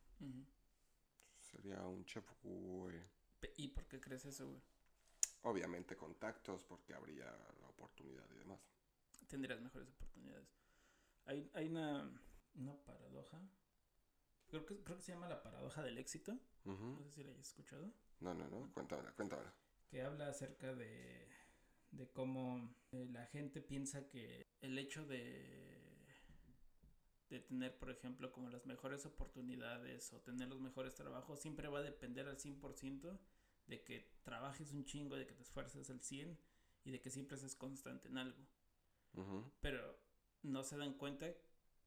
Sería 1.40 1.84
un 1.86 2.04
chef, 2.04 2.24
güey. 2.42 3.00
¿Y 3.56 3.68
por 3.68 3.86
qué 3.86 4.00
crees 4.00 4.24
eso, 4.24 4.48
güey? 4.48 4.62
Obviamente 5.42 5.96
contactos, 5.96 6.64
porque 6.64 6.94
habría 6.94 7.26
la 7.60 7.68
oportunidad 7.68 8.28
y 8.30 8.38
demás. 8.38 8.60
Tendrías 9.28 9.60
mejores 9.60 9.88
oportunidades. 9.90 10.48
Hay, 11.26 11.50
hay 11.54 11.68
una, 11.68 12.10
una 12.54 12.76
paradoja. 12.84 13.40
Creo 14.46 14.64
que, 14.64 14.82
creo 14.82 14.96
que 14.96 15.02
se 15.02 15.12
llama 15.12 15.28
la 15.28 15.42
paradoja 15.42 15.82
del 15.82 15.98
éxito. 15.98 16.38
No 16.64 17.02
sé 17.02 17.10
si 17.10 17.24
la 17.24 17.32
hayas 17.32 17.48
escuchado. 17.48 17.92
No, 18.20 18.34
no, 18.34 18.48
no, 18.48 18.72
cuéntamela, 18.72 19.12
cuéntamela. 19.12 19.54
Que 19.88 20.02
habla 20.02 20.28
acerca 20.28 20.74
de, 20.74 21.28
de 21.90 22.10
cómo 22.10 22.74
eh, 22.92 23.06
la 23.10 23.26
gente 23.26 23.60
piensa 23.60 24.08
que 24.08 24.50
el 24.60 24.78
hecho 24.78 25.06
de 25.06 25.88
de 27.30 27.40
tener, 27.40 27.78
por 27.78 27.90
ejemplo, 27.90 28.32
como 28.32 28.48
las 28.48 28.64
mejores 28.66 29.04
oportunidades 29.04 30.12
o 30.12 30.20
tener 30.20 30.48
los 30.48 30.60
mejores 30.60 30.94
trabajos, 30.94 31.40
siempre 31.40 31.68
va 31.68 31.80
a 31.80 31.82
depender 31.82 32.26
al 32.26 32.38
100% 32.38 33.18
de 33.66 33.84
que 33.84 34.18
trabajes 34.22 34.72
un 34.72 34.84
chingo, 34.84 35.16
de 35.16 35.26
que 35.26 35.34
te 35.34 35.42
esfuerces 35.42 35.90
al 35.90 36.00
100 36.00 36.38
y 36.84 36.90
de 36.90 37.00
que 37.00 37.10
siempre 37.10 37.36
seas 37.36 37.54
constante 37.54 38.08
en 38.08 38.18
algo. 38.18 38.46
Pero 39.60 39.98
no 40.42 40.62
se 40.62 40.76
dan 40.76 40.94
cuenta 40.94 41.26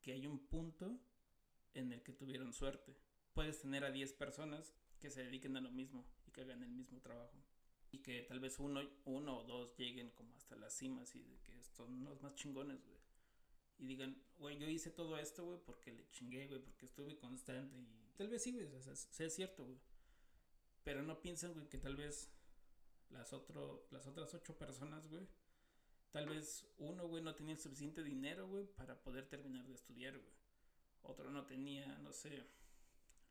que 0.02 0.12
hay 0.12 0.28
un 0.28 0.48
punto 0.48 1.00
en 1.74 1.92
el 1.92 2.04
que 2.04 2.12
tuvieron 2.12 2.54
suerte. 2.54 2.98
Puedes 3.34 3.62
tener 3.62 3.84
a 3.86 3.92
10 3.92 4.14
personas 4.14 4.76
que 5.00 5.10
se 5.10 5.24
dediquen 5.24 5.56
a 5.58 5.62
lo 5.62 5.72
mismo 5.72 6.06
y 6.28 6.32
que 6.32 6.42
hagan 6.42 6.62
el 6.62 6.72
mismo 6.72 7.00
trabajo. 7.02 7.42
Y 7.92 8.00
que 8.00 8.22
tal 8.24 8.40
vez 8.40 8.58
uno, 8.60 8.82
uno 9.06 9.40
o 9.40 9.44
dos 9.44 9.76
lleguen 9.78 10.12
como 10.12 10.36
hasta 10.36 10.56
las 10.56 10.74
cimas 10.74 11.14
y 11.16 11.24
de 11.24 11.40
que 11.42 11.62
son 11.62 12.04
los 12.06 12.22
más 12.22 12.36
chingones, 12.36 12.84
güey. 12.86 13.00
Y 13.80 13.88
digan, 13.88 14.24
güey, 14.38 14.58
yo 14.60 14.70
hice 14.70 14.92
todo 14.92 15.18
esto, 15.18 15.44
güey, 15.44 15.60
porque 15.66 15.92
le 15.92 16.10
chingué, 16.12 16.48
güey, 16.48 16.62
porque 16.62 16.86
estuve 16.86 17.18
constante. 17.18 17.76
Y 17.78 18.14
tal 18.16 18.30
vez 18.30 18.44
sí, 18.44 18.52
güey, 18.52 18.68
o 18.68 18.82
sea, 18.82 18.96
sea 18.96 19.30
cierto, 19.30 19.66
güey. 19.66 19.80
Pero 20.84 21.04
no 21.04 21.22
piensan, 21.22 21.54
güey, 21.54 21.68
que 21.68 21.78
tal 21.78 21.96
vez 21.96 22.32
las, 23.10 23.34
otro, 23.34 23.88
las 23.92 24.08
otras 24.08 24.34
ocho 24.34 24.58
personas, 24.58 25.08
güey, 25.08 25.28
tal 26.12 26.30
vez 26.30 26.68
uno, 26.78 27.08
güey, 27.08 27.24
no 27.24 27.36
tenía 27.36 27.58
suficiente 27.58 28.04
dinero, 28.04 28.48
güey, 28.48 28.66
para 28.66 29.02
poder 29.02 29.28
terminar 29.28 29.68
de 29.68 29.74
estudiar, 29.74 30.18
güey. 30.18 30.34
Otro 31.04 31.32
no 31.32 31.46
tenía, 31.46 31.98
no 32.00 32.14
sé, 32.14 32.46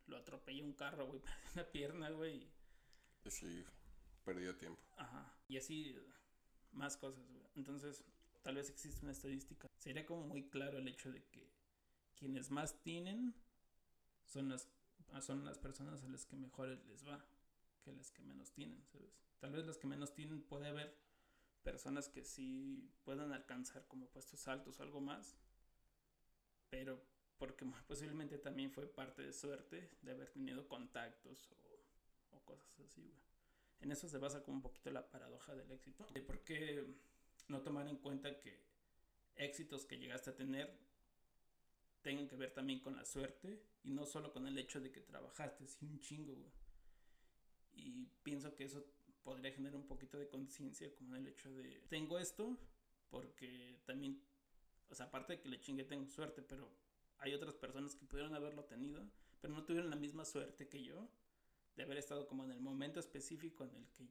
lo 0.06 0.16
atropelló 0.16 0.64
un 0.64 0.74
carro, 0.74 1.06
güey, 1.06 1.22
una 1.54 1.64
pierna, 1.70 2.10
güey. 2.10 2.50
Sí, 3.26 3.64
perdió 4.24 4.56
tiempo. 4.56 4.80
Ajá. 4.96 5.34
Y 5.48 5.56
así, 5.56 5.96
más 6.72 6.96
cosas, 6.96 7.26
güey. 7.30 7.44
Entonces, 7.56 8.04
tal 8.42 8.56
vez 8.56 8.70
existe 8.70 9.02
una 9.02 9.12
estadística. 9.12 9.68
Sería 9.78 10.06
como 10.06 10.26
muy 10.26 10.48
claro 10.48 10.78
el 10.78 10.88
hecho 10.88 11.10
de 11.10 11.24
que 11.24 11.50
quienes 12.16 12.50
más 12.50 12.80
tienen 12.82 13.34
son 14.26 14.48
las, 14.48 14.68
son 15.20 15.44
las 15.44 15.58
personas 15.58 16.04
a 16.04 16.08
las 16.08 16.26
que 16.26 16.36
mejor 16.36 16.68
les 16.86 17.06
va 17.06 17.24
que 17.82 17.92
las 17.92 18.10
que 18.10 18.22
menos 18.22 18.52
tienen, 18.52 18.84
¿sabes? 18.86 19.10
Tal 19.38 19.52
vez 19.52 19.66
las 19.66 19.78
que 19.78 19.86
menos 19.86 20.12
tienen 20.12 20.42
puede 20.42 20.68
haber 20.68 20.94
personas 21.62 22.08
que 22.08 22.24
sí 22.24 22.92
puedan 23.04 23.32
alcanzar 23.32 23.86
como 23.86 24.06
puestos 24.08 24.46
altos 24.48 24.78
o 24.78 24.82
algo 24.82 25.00
más, 25.00 25.36
pero 26.68 27.02
porque 27.38 27.64
posiblemente 27.88 28.38
también 28.38 28.70
fue 28.70 28.86
parte 28.86 29.22
de 29.22 29.32
suerte 29.32 29.90
de 30.02 30.10
haber 30.10 30.30
tenido 30.30 30.68
contactos 30.68 31.50
o, 31.50 32.36
o 32.36 32.44
cosas 32.44 32.78
así, 32.80 33.02
güey. 33.02 33.29
En 33.80 33.92
eso 33.92 34.08
se 34.08 34.18
basa 34.18 34.42
como 34.42 34.58
un 34.58 34.62
poquito 34.62 34.90
la 34.90 35.10
paradoja 35.10 35.54
del 35.54 35.70
éxito. 35.70 36.06
De 36.12 36.20
por 36.20 36.44
qué 36.44 36.86
no 37.48 37.62
tomar 37.62 37.88
en 37.88 37.96
cuenta 37.96 38.38
que 38.38 38.62
éxitos 39.36 39.86
que 39.86 39.98
llegaste 39.98 40.30
a 40.30 40.36
tener 40.36 40.78
tengan 42.02 42.28
que 42.28 42.36
ver 42.36 42.52
también 42.52 42.80
con 42.80 42.96
la 42.96 43.04
suerte 43.04 43.62
y 43.82 43.90
no 43.90 44.06
solo 44.06 44.32
con 44.32 44.46
el 44.46 44.58
hecho 44.58 44.80
de 44.80 44.90
que 44.90 45.00
trabajaste, 45.00 45.66
sino 45.66 45.92
un 45.92 46.00
chingo, 46.00 46.34
güey. 46.34 46.52
Y 47.72 48.06
pienso 48.22 48.54
que 48.54 48.64
eso 48.64 48.84
podría 49.22 49.52
generar 49.52 49.76
un 49.76 49.86
poquito 49.86 50.18
de 50.18 50.28
conciencia 50.28 50.94
como 50.94 51.14
en 51.14 51.22
el 51.22 51.32
hecho 51.32 51.52
de 51.52 51.84
tengo 51.88 52.18
esto 52.18 52.58
porque 53.10 53.80
también, 53.84 54.22
o 54.88 54.94
sea, 54.94 55.06
aparte 55.06 55.34
de 55.34 55.40
que 55.40 55.48
le 55.48 55.60
chingue 55.60 55.84
tengo 55.84 56.06
suerte, 56.08 56.42
pero 56.42 56.70
hay 57.18 57.34
otras 57.34 57.54
personas 57.54 57.94
que 57.94 58.06
pudieron 58.06 58.34
haberlo 58.34 58.64
tenido, 58.64 59.10
pero 59.40 59.52
no 59.52 59.64
tuvieron 59.64 59.90
la 59.90 59.96
misma 59.96 60.24
suerte 60.24 60.68
que 60.68 60.82
yo 60.82 61.08
de 61.76 61.82
haber 61.82 61.98
estado 61.98 62.26
como 62.26 62.44
en 62.44 62.50
el 62.52 62.60
momento 62.60 63.00
específico 63.00 63.64
en 63.64 63.74
el 63.74 63.88
que 63.92 64.08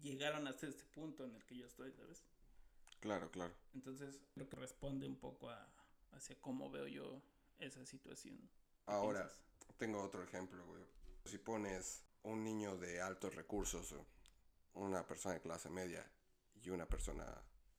llegaron 0.00 0.46
hasta 0.46 0.66
este 0.66 0.84
punto 0.84 1.24
en 1.24 1.34
el 1.34 1.44
que 1.44 1.56
yo 1.56 1.66
estoy, 1.66 1.92
¿sabes? 1.92 2.24
Claro, 3.00 3.30
claro. 3.30 3.54
Entonces, 3.74 4.20
creo 4.34 4.48
que 4.48 4.56
responde 4.56 5.06
un 5.06 5.16
poco 5.16 5.50
a, 5.50 5.68
hacia 6.12 6.40
cómo 6.40 6.70
veo 6.70 6.86
yo 6.88 7.22
esa 7.58 7.84
situación. 7.86 8.38
¿Qué 8.38 8.92
Ahora, 8.92 9.20
piensas? 9.20 9.44
tengo 9.76 10.02
otro 10.02 10.22
ejemplo, 10.22 10.64
güey. 10.66 10.84
Si 11.24 11.38
pones 11.38 12.04
un 12.22 12.42
niño 12.42 12.76
de 12.76 13.00
altos 13.00 13.34
recursos, 13.34 13.94
una 14.74 15.06
persona 15.06 15.34
de 15.34 15.40
clase 15.40 15.70
media 15.70 16.10
y 16.54 16.70
una 16.70 16.86
persona 16.86 17.24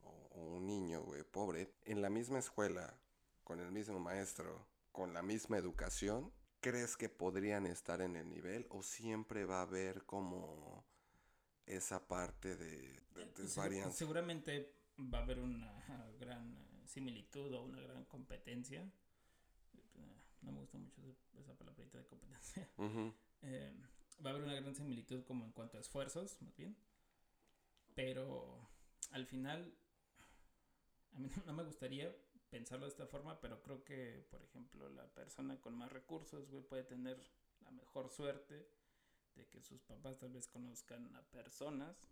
o, 0.03 0.09
o 0.09 0.41
un 0.57 0.65
niño, 0.65 1.01
güey, 1.03 1.23
pobre, 1.23 1.73
en 1.85 2.01
la 2.01 2.09
misma 2.09 2.39
escuela, 2.39 2.97
con 3.43 3.59
el 3.59 3.71
mismo 3.71 3.99
maestro, 3.99 4.67
con 4.91 5.13
la 5.13 5.21
misma 5.21 5.57
educación, 5.57 6.31
¿crees 6.61 6.97
que 6.97 7.09
podrían 7.09 7.65
estar 7.67 8.01
en 8.01 8.15
el 8.15 8.29
nivel 8.29 8.67
o 8.69 8.83
siempre 8.83 9.45
va 9.45 9.59
a 9.59 9.63
haber 9.63 10.03
como 10.05 10.85
esa 11.65 12.07
parte 12.07 12.55
de, 12.55 13.01
de 13.15 13.25
desvarianza? 13.37 13.91
Seguramente 13.97 14.75
va 14.97 15.19
a 15.19 15.23
haber 15.23 15.39
una 15.39 15.83
gran 16.19 16.55
eh, 16.57 16.87
similitud 16.87 17.53
o 17.53 17.63
una 17.63 17.81
gran 17.81 18.05
competencia. 18.05 18.91
No 20.41 20.51
me 20.53 20.59
gusta 20.61 20.77
mucho 20.77 21.01
esa- 21.37 21.53
palabrita 21.57 21.97
de 21.97 22.05
competencia. 22.07 22.69
Eh, 23.41 23.73
va 24.25 24.29
a 24.29 24.33
haber 24.33 24.43
una 24.45 24.53
gran 24.53 24.73
similitud 24.75 25.23
como 25.25 25.45
en 25.45 25.51
cuanto 25.51 25.77
a 25.77 25.81
esfuerzos, 25.81 26.41
más 26.41 26.55
bien. 26.55 26.77
Pero 27.95 28.69
al 29.11 29.25
final, 29.25 29.73
a 31.13 31.19
mí 31.19 31.29
no, 31.35 31.43
no 31.45 31.53
me 31.53 31.63
gustaría 31.63 32.15
pensarlo 32.49 32.85
de 32.85 32.91
esta 32.91 33.07
forma, 33.07 33.39
pero 33.39 33.61
creo 33.61 33.83
que, 33.83 34.25
por 34.29 34.41
ejemplo, 34.43 34.89
la 34.89 35.07
persona 35.07 35.59
con 35.61 35.75
más 35.75 35.91
recursos, 35.91 36.49
güey, 36.49 36.63
puede 36.63 36.83
tener 36.83 37.21
la 37.61 37.71
mejor 37.71 38.09
suerte 38.09 38.67
de 39.35 39.47
que 39.47 39.61
sus 39.61 39.81
papás 39.83 40.17
tal 40.17 40.31
vez 40.31 40.47
conozcan 40.47 41.15
a 41.15 41.21
personas 41.29 42.09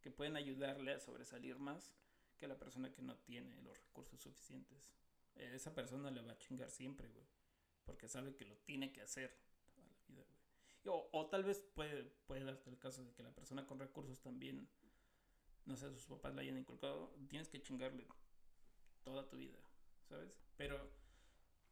que 0.00 0.10
pueden 0.10 0.36
ayudarle 0.36 0.92
a 0.92 1.00
sobresalir 1.00 1.58
más 1.58 1.92
que 2.36 2.48
la 2.48 2.58
persona 2.58 2.92
que 2.92 3.02
no 3.02 3.16
tiene 3.16 3.60
los 3.62 3.78
recursos 3.78 4.20
suficientes. 4.20 4.94
Eh, 5.36 5.52
esa 5.54 5.74
persona 5.74 6.10
le 6.10 6.22
va 6.22 6.32
a 6.32 6.38
chingar 6.38 6.70
siempre, 6.70 7.08
güey, 7.08 7.26
porque 7.84 8.08
sabe 8.08 8.34
que 8.36 8.44
lo 8.44 8.56
tiene 8.58 8.92
que 8.92 9.02
hacer 9.02 9.38
toda 9.74 9.88
la 9.88 10.04
vida, 10.06 10.24
güey. 10.24 10.94
O, 10.94 11.08
o 11.12 11.26
tal 11.28 11.44
vez 11.44 11.60
puede, 11.74 12.04
puede 12.26 12.44
darte 12.44 12.70
el 12.70 12.78
caso 12.78 13.04
de 13.04 13.12
que 13.12 13.22
la 13.22 13.34
persona 13.34 13.66
con 13.66 13.78
recursos 13.78 14.20
también, 14.20 14.68
no 15.64 15.76
sé, 15.76 15.90
sus 15.90 16.06
papás 16.06 16.34
le 16.34 16.42
hayan 16.42 16.58
inculcado, 16.58 17.12
tienes 17.28 17.48
que 17.48 17.60
chingarle 17.60 18.06
toda 19.02 19.28
tu 19.28 19.36
vida, 19.36 19.58
¿sabes? 20.08 20.36
Pero 20.56 20.90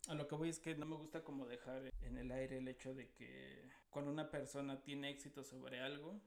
a 0.08 0.14
lo 0.14 0.28
que 0.28 0.34
voy 0.34 0.48
es 0.48 0.58
que 0.58 0.74
no 0.74 0.86
me 0.86 0.96
gusta 0.96 1.24
como 1.24 1.46
dejar 1.46 1.90
en 2.02 2.18
el 2.18 2.30
aire 2.30 2.58
el 2.58 2.68
hecho 2.68 2.94
de 2.94 3.10
que 3.12 3.70
cuando 3.90 4.10
una 4.10 4.30
persona 4.30 4.82
tiene 4.82 5.10
éxito 5.10 5.44
sobre 5.44 5.80
algo, 5.80 6.20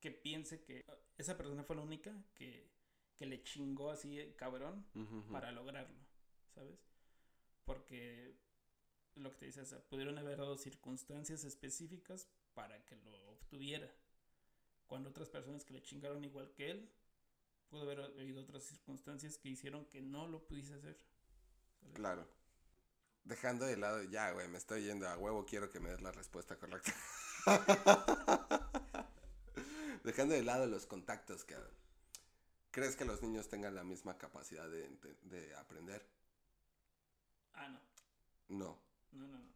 que 0.00 0.10
piense 0.10 0.62
que 0.62 0.84
esa 1.16 1.36
persona 1.36 1.64
fue 1.64 1.76
la 1.76 1.82
única 1.82 2.14
que, 2.34 2.70
que 3.16 3.26
le 3.26 3.42
chingó 3.42 3.90
así 3.90 4.18
eh, 4.18 4.34
cabrón 4.36 4.86
para 5.30 5.52
lograrlo, 5.52 5.98
¿sabes? 6.54 6.78
Porque 7.64 8.36
lo 9.16 9.30
que 9.32 9.38
te 9.38 9.46
dice, 9.46 9.60
o 9.60 9.66
sea, 9.66 9.80
pudieron 9.80 10.18
haber 10.18 10.38
dado 10.38 10.56
circunstancias 10.56 11.44
específicas 11.44 12.28
para 12.54 12.84
que 12.84 12.96
lo 12.96 13.30
obtuviera. 13.30 13.92
Cuando 14.86 15.10
otras 15.10 15.28
personas 15.28 15.64
que 15.64 15.74
le 15.74 15.82
chingaron 15.82 16.24
igual 16.24 16.52
que 16.52 16.70
él, 16.70 16.90
pudo 17.68 17.82
haber 17.82 18.00
habido 18.00 18.42
otras 18.42 18.64
circunstancias 18.64 19.38
que 19.38 19.48
hicieron 19.48 19.86
que 19.86 20.00
no 20.00 20.26
lo 20.26 20.44
pudiese 20.46 20.74
hacer. 20.74 20.96
¿sabes? 21.80 21.94
Claro. 21.94 22.26
Dejando 23.24 23.66
de 23.66 23.76
lado, 23.76 24.02
ya, 24.04 24.30
güey, 24.32 24.48
me 24.48 24.58
estoy 24.58 24.84
yendo 24.84 25.06
a 25.08 25.18
huevo, 25.18 25.44
quiero 25.44 25.70
que 25.70 25.80
me 25.80 25.90
des 25.90 26.00
la 26.00 26.12
respuesta 26.12 26.56
correcta. 26.56 26.94
Dejando 30.04 30.34
de 30.34 30.42
lado 30.42 30.66
los 30.66 30.86
contactos, 30.86 31.44
que 31.44 31.56
¿Crees 32.70 32.96
que 32.96 33.04
los 33.04 33.22
niños 33.22 33.48
tengan 33.48 33.74
la 33.74 33.84
misma 33.84 34.18
capacidad 34.18 34.68
de, 34.68 34.88
de 35.22 35.54
aprender? 35.56 36.06
Ah, 37.54 37.68
no. 37.68 37.80
No. 38.48 38.78
No, 39.12 39.26
no, 39.26 39.38
no, 39.38 39.38
no. 39.38 39.52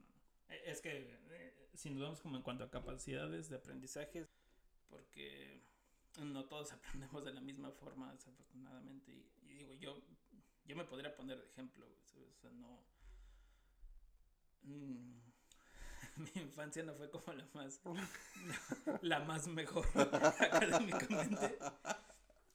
Eh, 0.48 0.62
Es 0.66 0.80
que 0.80 1.18
eh, 1.30 1.68
si 1.74 1.90
nos 1.90 2.02
vamos 2.02 2.20
como 2.20 2.36
en 2.36 2.42
cuanto 2.42 2.64
a 2.64 2.70
capacidades 2.70 3.48
de 3.48 3.56
aprendizaje, 3.56 4.26
porque 4.88 5.62
no 6.18 6.44
todos 6.44 6.72
aprendemos 6.72 7.24
de 7.24 7.32
la 7.32 7.40
misma 7.40 7.70
forma, 7.70 8.12
desafortunadamente. 8.12 9.12
Y, 9.12 9.50
y 9.50 9.54
digo, 9.54 9.74
yo, 9.74 10.02
yo 10.64 10.76
me 10.76 10.84
podría 10.84 11.14
poner 11.14 11.38
de 11.38 11.46
ejemplo. 11.46 11.86
O 11.86 12.34
sea, 12.40 12.50
no. 12.50 12.84
Mm, 14.62 15.22
mi 16.16 16.42
infancia 16.42 16.82
no 16.82 16.94
fue 16.94 17.10
como 17.10 17.32
la 17.32 17.48
más. 17.54 17.80
la 19.02 19.20
más 19.20 19.48
mejor 19.48 19.86
académicamente. 19.94 21.58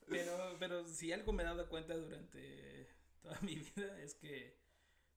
Pero, 0.08 0.56
pero 0.60 0.86
si 0.86 1.12
algo 1.12 1.34
me 1.34 1.44
he 1.44 1.46
dado 1.46 1.68
cuenta 1.68 1.96
durante 1.96 2.88
toda 3.22 3.40
mi 3.42 3.56
vida 3.56 4.00
es 4.02 4.16
que 4.16 4.58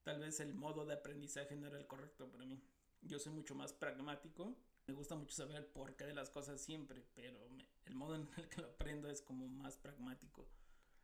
tal 0.03 0.21
vez 0.21 0.41
el 0.41 0.55
modo 0.55 0.85
de 0.85 0.95
aprendizaje 0.95 1.55
no 1.55 1.67
era 1.67 1.79
el 1.79 1.87
correcto 1.87 2.31
para 2.31 2.45
mí. 2.45 2.61
Yo 3.03 3.19
soy 3.19 3.33
mucho 3.33 3.55
más 3.55 3.73
pragmático. 3.73 4.57
Me 4.87 4.95
gusta 4.95 5.15
mucho 5.15 5.35
saber 5.35 5.57
el 5.57 5.67
porqué 5.67 6.05
de 6.07 6.15
las 6.15 6.31
cosas 6.31 6.61
siempre, 6.61 7.03
pero 7.15 7.49
me- 7.51 7.67
el 7.87 7.95
modo 7.95 8.15
en 8.17 8.29
el 8.37 8.49
que 8.49 8.61
lo 8.63 8.69
aprendo 8.69 9.09
es 9.11 9.23
como 9.23 9.49
más 9.49 9.77
pragmático. 9.77 10.49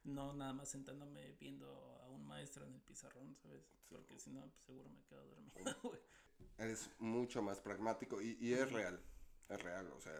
No 0.04 0.32
nada 0.32 0.52
más 0.52 0.68
sentándome 0.68 1.32
viendo 1.40 1.66
a 2.02 2.08
un 2.08 2.24
maestro 2.26 2.64
en 2.64 2.74
el 2.74 2.80
pizarrón, 2.80 3.36
¿sabes? 3.42 3.64
Porque 3.88 4.18
si 4.18 4.30
no, 4.30 4.40
pues 4.50 4.62
seguro 4.64 4.88
me 4.90 5.02
quedo 5.04 5.24
dormido, 5.26 5.54
güey. 5.82 6.00
Eres 6.58 6.90
mucho 6.98 7.42
más 7.42 7.60
pragmático 7.60 8.20
y, 8.22 8.36
y 8.40 8.52
es 8.54 8.70
real. 8.72 9.00
Es 9.48 9.62
real, 9.62 9.86
o 9.92 10.00
sea. 10.00 10.12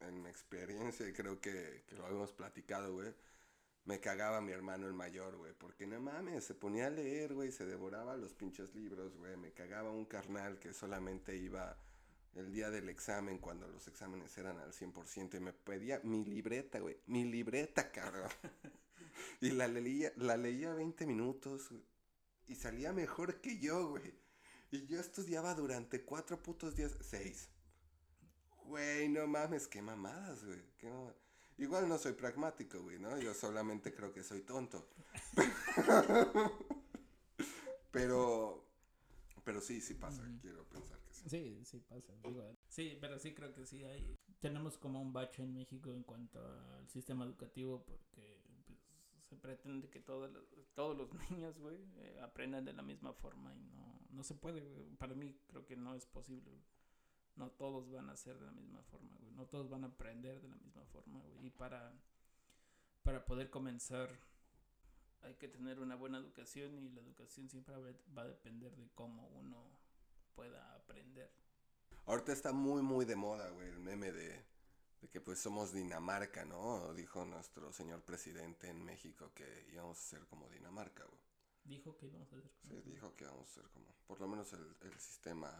en 0.00 0.22
mi 0.22 0.28
experiencia, 0.28 1.12
creo 1.12 1.40
que, 1.40 1.84
que 1.86 1.96
lo 1.96 2.06
habíamos 2.06 2.32
platicado, 2.32 2.92
güey, 2.92 3.12
me 3.84 4.00
cagaba 4.00 4.40
mi 4.40 4.52
hermano 4.52 4.86
el 4.86 4.92
mayor, 4.94 5.36
güey, 5.36 5.52
porque 5.54 5.86
no 5.86 6.00
mames, 6.00 6.44
se 6.44 6.54
ponía 6.54 6.86
a 6.86 6.90
leer, 6.90 7.34
güey, 7.34 7.50
se 7.50 7.66
devoraba 7.66 8.16
los 8.16 8.34
pinches 8.34 8.74
libros, 8.74 9.16
güey, 9.16 9.36
me 9.36 9.52
cagaba 9.52 9.90
un 9.90 10.04
carnal 10.04 10.58
que 10.58 10.72
solamente 10.72 11.36
iba 11.36 11.76
el 12.38 12.52
día 12.52 12.70
del 12.70 12.88
examen, 12.88 13.38
cuando 13.38 13.66
los 13.66 13.88
exámenes 13.88 14.36
eran 14.38 14.58
al 14.58 14.72
100%, 14.72 15.36
y 15.36 15.40
me 15.40 15.52
pedía 15.52 16.00
mi 16.04 16.24
libreta, 16.24 16.78
güey, 16.78 16.96
mi 17.06 17.24
libreta, 17.24 17.90
cabrón. 17.90 18.30
y 19.40 19.50
la 19.50 19.66
leía, 19.66 20.12
la 20.16 20.36
leía 20.36 20.72
20 20.72 21.04
minutos, 21.06 21.70
y 22.46 22.54
salía 22.54 22.92
mejor 22.92 23.40
que 23.40 23.58
yo, 23.58 23.88
güey. 23.88 24.14
Y 24.70 24.86
yo 24.86 25.00
estudiaba 25.00 25.54
durante 25.54 26.04
cuatro 26.04 26.40
putos 26.40 26.76
días, 26.76 26.96
seis. 27.00 27.48
Güey, 28.64 29.08
no 29.08 29.26
mames, 29.26 29.66
qué 29.66 29.82
mamadas, 29.82 30.44
güey. 30.44 30.62
qué 30.78 30.92
Igual 31.56 31.88
no 31.88 31.98
soy 31.98 32.12
pragmático, 32.12 32.80
güey, 32.82 33.00
¿no? 33.00 33.18
Yo 33.18 33.34
solamente 33.34 33.92
creo 33.92 34.12
que 34.12 34.22
soy 34.22 34.42
tonto. 34.42 34.88
pero, 37.90 38.64
pero 39.42 39.60
sí, 39.60 39.80
sí 39.80 39.94
pasa. 39.94 40.22
Quiero 40.40 40.62
pensar 40.68 40.97
sí. 41.28 41.64
Sí, 41.64 41.80
pasa. 41.80 42.14
digo, 42.22 42.56
sí, 42.68 42.96
pero 43.00 43.18
sí 43.18 43.34
creo 43.34 43.52
que 43.52 43.66
sí 43.66 43.84
hay. 43.84 44.18
Tenemos 44.40 44.78
como 44.78 45.00
un 45.00 45.12
bache 45.12 45.42
en 45.42 45.52
México 45.52 45.90
en 45.92 46.02
cuanto 46.02 46.40
al 46.40 46.88
sistema 46.88 47.24
educativo 47.24 47.84
porque 47.84 48.40
pues, 48.66 48.78
se 49.28 49.36
pretende 49.36 49.88
que 49.88 50.00
todos 50.00 50.30
los, 50.30 50.44
todos 50.74 50.96
los 50.98 51.12
niños, 51.30 51.58
güey, 51.58 51.78
eh, 51.96 52.20
aprendan 52.22 52.64
de 52.64 52.72
la 52.72 52.82
misma 52.82 53.12
forma 53.12 53.54
y 53.54 53.60
no, 53.60 54.00
no 54.10 54.22
se 54.22 54.34
puede, 54.34 54.60
güey. 54.60 54.88
Para 54.96 55.14
mí 55.14 55.36
creo 55.46 55.66
que 55.66 55.76
no 55.76 55.94
es 55.94 56.06
posible. 56.06 56.62
No 57.36 57.50
todos 57.52 57.88
van 57.90 58.10
a 58.10 58.16
ser 58.16 58.38
de 58.38 58.46
la 58.46 58.52
misma 58.52 58.82
forma, 58.82 59.16
güey. 59.20 59.32
No 59.32 59.46
todos 59.46 59.68
van 59.68 59.84
a 59.84 59.88
aprender 59.88 60.40
de 60.40 60.48
la 60.48 60.56
misma 60.56 60.84
forma, 60.86 61.20
güey. 61.20 61.46
Y 61.46 61.50
para, 61.50 61.92
para 63.02 63.24
poder 63.24 63.48
comenzar 63.50 64.10
hay 65.22 65.34
que 65.34 65.48
tener 65.48 65.80
una 65.80 65.96
buena 65.96 66.18
educación 66.18 66.74
y 66.74 66.88
la 66.90 67.00
educación 67.00 67.48
siempre 67.48 67.74
va 68.16 68.22
a 68.22 68.28
depender 68.28 68.76
de 68.76 68.88
cómo 68.94 69.28
uno 69.28 69.78
pueda 70.38 70.74
aprender. 70.76 71.30
Ahorita 72.06 72.32
está 72.32 72.52
muy, 72.52 72.80
muy 72.82 73.04
de 73.04 73.16
moda, 73.16 73.48
güey, 73.50 73.68
el 73.68 73.80
meme 73.80 74.12
de, 74.12 74.44
de 75.00 75.08
que 75.10 75.20
pues 75.20 75.40
somos 75.40 75.72
Dinamarca, 75.72 76.44
¿no? 76.44 76.94
Dijo 76.94 77.24
nuestro 77.24 77.72
señor 77.72 78.02
presidente 78.04 78.68
en 78.68 78.84
México 78.84 79.32
que 79.34 79.66
íbamos 79.72 79.98
a 79.98 80.02
ser 80.02 80.26
como 80.28 80.48
Dinamarca, 80.48 81.04
güey. 81.04 81.20
Dijo 81.64 81.96
que 81.96 82.06
íbamos 82.06 82.32
a 82.32 82.36
hacer 82.36 82.50
Sí, 82.68 82.68
cosas. 82.68 82.84
dijo 82.84 83.14
que 83.16 83.24
íbamos 83.24 83.48
a 83.50 83.54
ser 83.54 83.68
como, 83.70 83.92
por 84.06 84.20
lo 84.20 84.28
menos 84.28 84.52
el, 84.52 84.76
el 84.82 84.98
sistema 85.00 85.50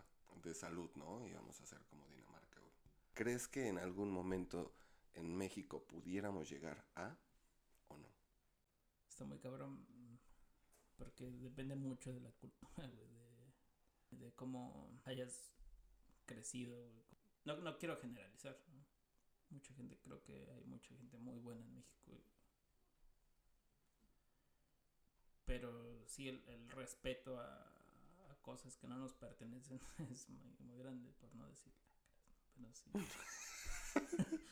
de 0.43 0.55
salud, 0.55 0.91
¿no? 0.95 1.27
Íbamos 1.27 1.61
a 1.61 1.67
ser 1.67 1.85
como 1.87 2.07
Dinamarca, 2.09 2.61
güey. 2.61 2.73
¿Crees 3.15 3.49
que 3.49 3.67
en 3.67 3.79
algún 3.79 4.11
momento 4.13 4.73
en 5.15 5.37
México 5.37 5.85
pudiéramos 5.89 6.49
llegar 6.49 6.85
a 6.95 7.17
o 7.89 7.97
no? 7.99 8.09
Está 9.09 9.25
muy 9.25 9.39
cabrón 9.41 9.87
porque 10.97 11.31
depende 11.31 11.75
mucho 11.77 12.13
de 12.13 12.21
la 12.21 12.31
cultura, 12.33 12.87
güey, 12.89 13.09
de, 14.11 14.33
cómo 14.35 15.01
hayas 15.05 15.53
crecido. 16.27 16.93
No, 17.45 17.57
no 17.57 17.79
quiero 17.79 17.97
generalizar, 17.97 18.59
¿no? 18.69 18.87
Mucha 19.51 19.73
gente, 19.75 19.99
creo 19.99 20.23
que 20.23 20.51
hay 20.51 20.65
mucha 20.65 20.95
gente 20.97 21.17
muy 21.19 21.39
buena 21.39 21.63
en 21.63 21.75
México. 21.75 22.23
Pero 25.47 26.05
sí, 26.07 26.29
el, 26.29 26.45
el 26.49 26.69
respeto 26.71 27.39
a, 27.39 27.79
a 28.31 28.37
cosas 28.43 28.77
que 28.77 28.87
no 28.87 28.99
nos 28.99 29.15
pertenecen 29.15 29.81
es 30.11 30.29
muy, 30.29 30.55
muy 30.59 30.77
grande, 30.79 31.13
por 31.21 31.35
no 31.35 31.49
decir. 31.49 31.73
Pero 32.55 32.73
sí. 32.75 32.91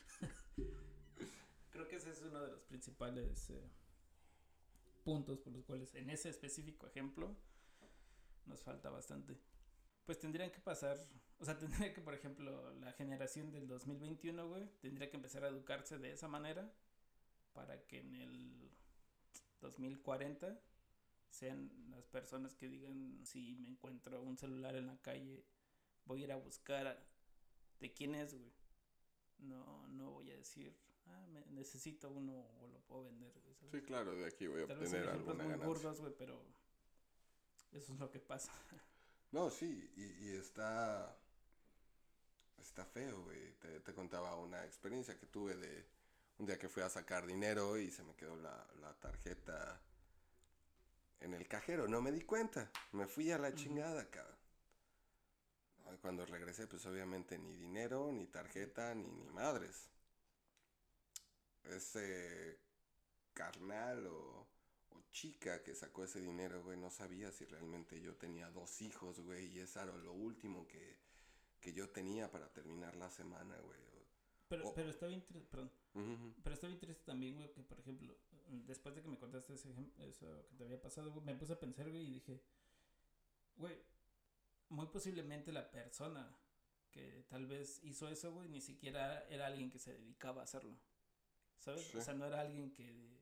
creo 1.77 1.89
que 1.89 1.97
ese 1.97 2.11
es 2.11 2.23
uno 2.23 2.41
de 2.41 2.49
los 2.49 2.63
principales 2.63 3.51
eh, 3.51 3.71
puntos 5.05 5.39
por 5.39 5.53
los 5.53 5.65
cuales 5.65 5.95
en 5.95 6.09
ese 6.09 6.31
específico 6.31 6.87
ejemplo 6.87 7.37
nos 8.47 8.63
falta 8.63 8.91
bastante. 8.91 9.37
Pues 10.05 10.19
tendrían 10.19 10.51
que 10.51 10.61
pasar, 10.61 10.99
o 11.39 11.45
sea, 11.45 11.59
tendría 11.91 11.93
que, 11.93 12.01
por 12.01 12.15
ejemplo, 12.15 12.73
la 12.75 12.93
generación 12.93 13.51
del 13.53 13.67
2021, 13.67 14.49
güey, 14.49 14.69
tendría 14.81 15.11
que 15.11 15.17
empezar 15.17 15.45
a 15.45 15.49
educarse 15.49 15.99
de 15.99 16.13
esa 16.13 16.29
manera 16.29 16.73
para 17.53 17.87
que 17.87 18.01
en 18.01 18.15
el 18.15 18.71
2040 19.61 20.61
sean 21.29 21.71
las 21.91 22.07
personas 22.07 22.55
que 22.55 22.69
digan, 22.69 23.21
si 23.25 23.57
me 23.57 23.69
encuentro 23.69 24.23
un 24.23 24.37
celular 24.39 24.77
en 24.77 24.87
la 24.87 24.97
calle, 25.03 25.45
voy 26.05 26.21
a 26.23 26.25
ir 26.25 26.33
a 26.33 26.37
buscar 26.37 26.87
a- 26.87 26.99
de 27.81 27.93
quién 27.93 28.15
es, 28.15 28.35
güey. 28.35 28.53
No, 29.39 29.87
no 29.89 30.13
voy 30.13 30.31
a 30.31 30.37
decir, 30.37 30.75
ah, 31.07 31.27
me- 31.29 31.45
necesito 31.47 32.11
uno 32.11 32.47
o 32.61 32.69
lo 32.69 32.81
puedo 32.87 33.05
vender, 33.05 33.33
güey. 33.43 33.55
¿sabes? 33.57 33.73
Sí, 33.73 33.83
claro, 33.83 34.15
de 34.15 34.25
aquí 34.27 34.47
voy 34.47 34.63
a 34.63 34.67
Tal 34.67 34.79
vez 34.79 34.89
obtener 34.89 35.09
alguna 35.11 35.35
muy 35.35 35.43
ganancia. 35.53 35.67
burdos, 35.67 36.01
güey, 36.01 36.15
pero 36.17 36.43
eso 37.77 37.93
es 37.93 37.99
lo 37.99 38.11
que 38.11 38.19
pasa. 38.21 38.53
No, 39.33 39.51
sí, 39.51 39.93
y, 39.97 40.29
y 40.29 40.37
está. 40.37 41.17
Está 42.59 42.85
feo, 42.85 43.23
güey. 43.23 43.53
Te, 43.61 43.81
te 43.81 43.95
contaba 43.95 44.35
una 44.37 44.65
experiencia 44.65 45.19
que 45.19 45.27
tuve 45.27 45.55
de 45.57 45.87
un 46.39 46.47
día 46.47 46.59
que 46.59 46.69
fui 46.69 46.83
a 46.83 46.89
sacar 46.89 47.27
dinero 47.27 47.77
y 47.79 47.91
se 47.91 48.03
me 48.03 48.15
quedó 48.15 48.37
la, 48.37 48.67
la 48.81 48.93
tarjeta 48.95 49.81
en 51.21 51.35
el 51.35 51.47
cajero. 51.47 51.87
No 51.87 52.01
me 52.01 52.13
di 52.13 52.23
cuenta. 52.23 52.71
Me 52.93 53.07
fui 53.07 53.31
a 53.31 53.39
la 53.39 53.55
chingada, 53.55 54.09
cabrón. 54.11 54.37
Cuando 56.01 56.27
regresé, 56.27 56.67
pues 56.67 56.85
obviamente 56.87 57.39
ni 57.39 57.55
dinero, 57.57 58.11
ni 58.13 58.27
tarjeta, 58.27 58.95
ni, 58.95 59.09
ni 59.09 59.29
madres. 59.31 59.89
Ese 61.65 62.59
carnal 63.33 64.07
o, 64.07 64.47
o 64.97 65.11
chica 65.11 65.63
que 65.63 65.75
sacó 65.75 66.05
ese 66.05 66.21
dinero, 66.21 66.63
güey, 66.63 66.79
no 66.79 66.91
sabía 66.91 67.31
si 67.33 67.45
realmente 67.45 68.01
yo 68.01 68.17
tenía 68.17 68.51
dos 68.51 68.81
hijos, 68.83 69.21
güey, 69.21 69.47
y 69.47 69.59
eso 69.61 69.81
era 69.83 69.97
lo 69.97 70.13
último 70.13 70.67
que, 70.67 70.97
que 71.61 71.73
yo 71.73 71.89
tenía 71.91 72.31
para 72.31 72.53
terminar 72.53 72.97
la 72.97 73.11
semana, 73.11 73.57
güey. 73.61 73.81
Pero, 74.49 74.69
Oh. 74.69 74.75
pero 74.75 75.09
bien, 75.09 75.27
tri- 75.27 75.45
perdón, 75.49 75.71
pero 76.43 76.55
está 76.55 76.67
bien 76.69 76.79
triste 76.79 77.03
también, 77.05 77.35
güey, 77.37 77.53
que 77.53 77.63
por 77.63 77.81
ejemplo, 77.81 78.17
después 78.49 78.95
de 78.95 79.03
que 79.03 79.09
me 79.09 79.19
contaste 79.19 79.55
ese 79.55 79.71
eso 79.99 80.47
que 80.49 80.55
te 80.57 80.65
había 80.65 80.81
pasado, 80.81 81.11
güey, 81.13 81.25
me 81.25 81.35
puse 81.35 81.53
a 81.55 81.59
pensar, 81.59 81.89
güey, 81.91 82.07
y 82.07 82.11
dije, 82.15 82.41
güey, 83.57 83.77
muy 84.69 84.87
posiblemente 84.87 85.53
la 85.53 85.69
persona 85.71 86.37
que 86.93 87.25
tal 87.29 87.47
vez 87.47 87.81
hizo 87.83 88.09
eso, 88.09 88.33
güey, 88.33 88.49
ni 88.49 88.61
siquiera 88.61 89.27
era 89.29 89.47
alguien 89.47 89.71
que 89.71 89.79
se 89.79 89.93
dedicaba 89.95 90.43
a 90.43 90.45
hacerlo. 90.45 90.77
¿Sabes? 91.59 91.83
Sí. 91.87 91.99
O 91.99 92.01
sea, 92.01 92.15
no 92.15 92.25
era 92.27 92.41
alguien 92.41 92.71
que, 92.73 93.16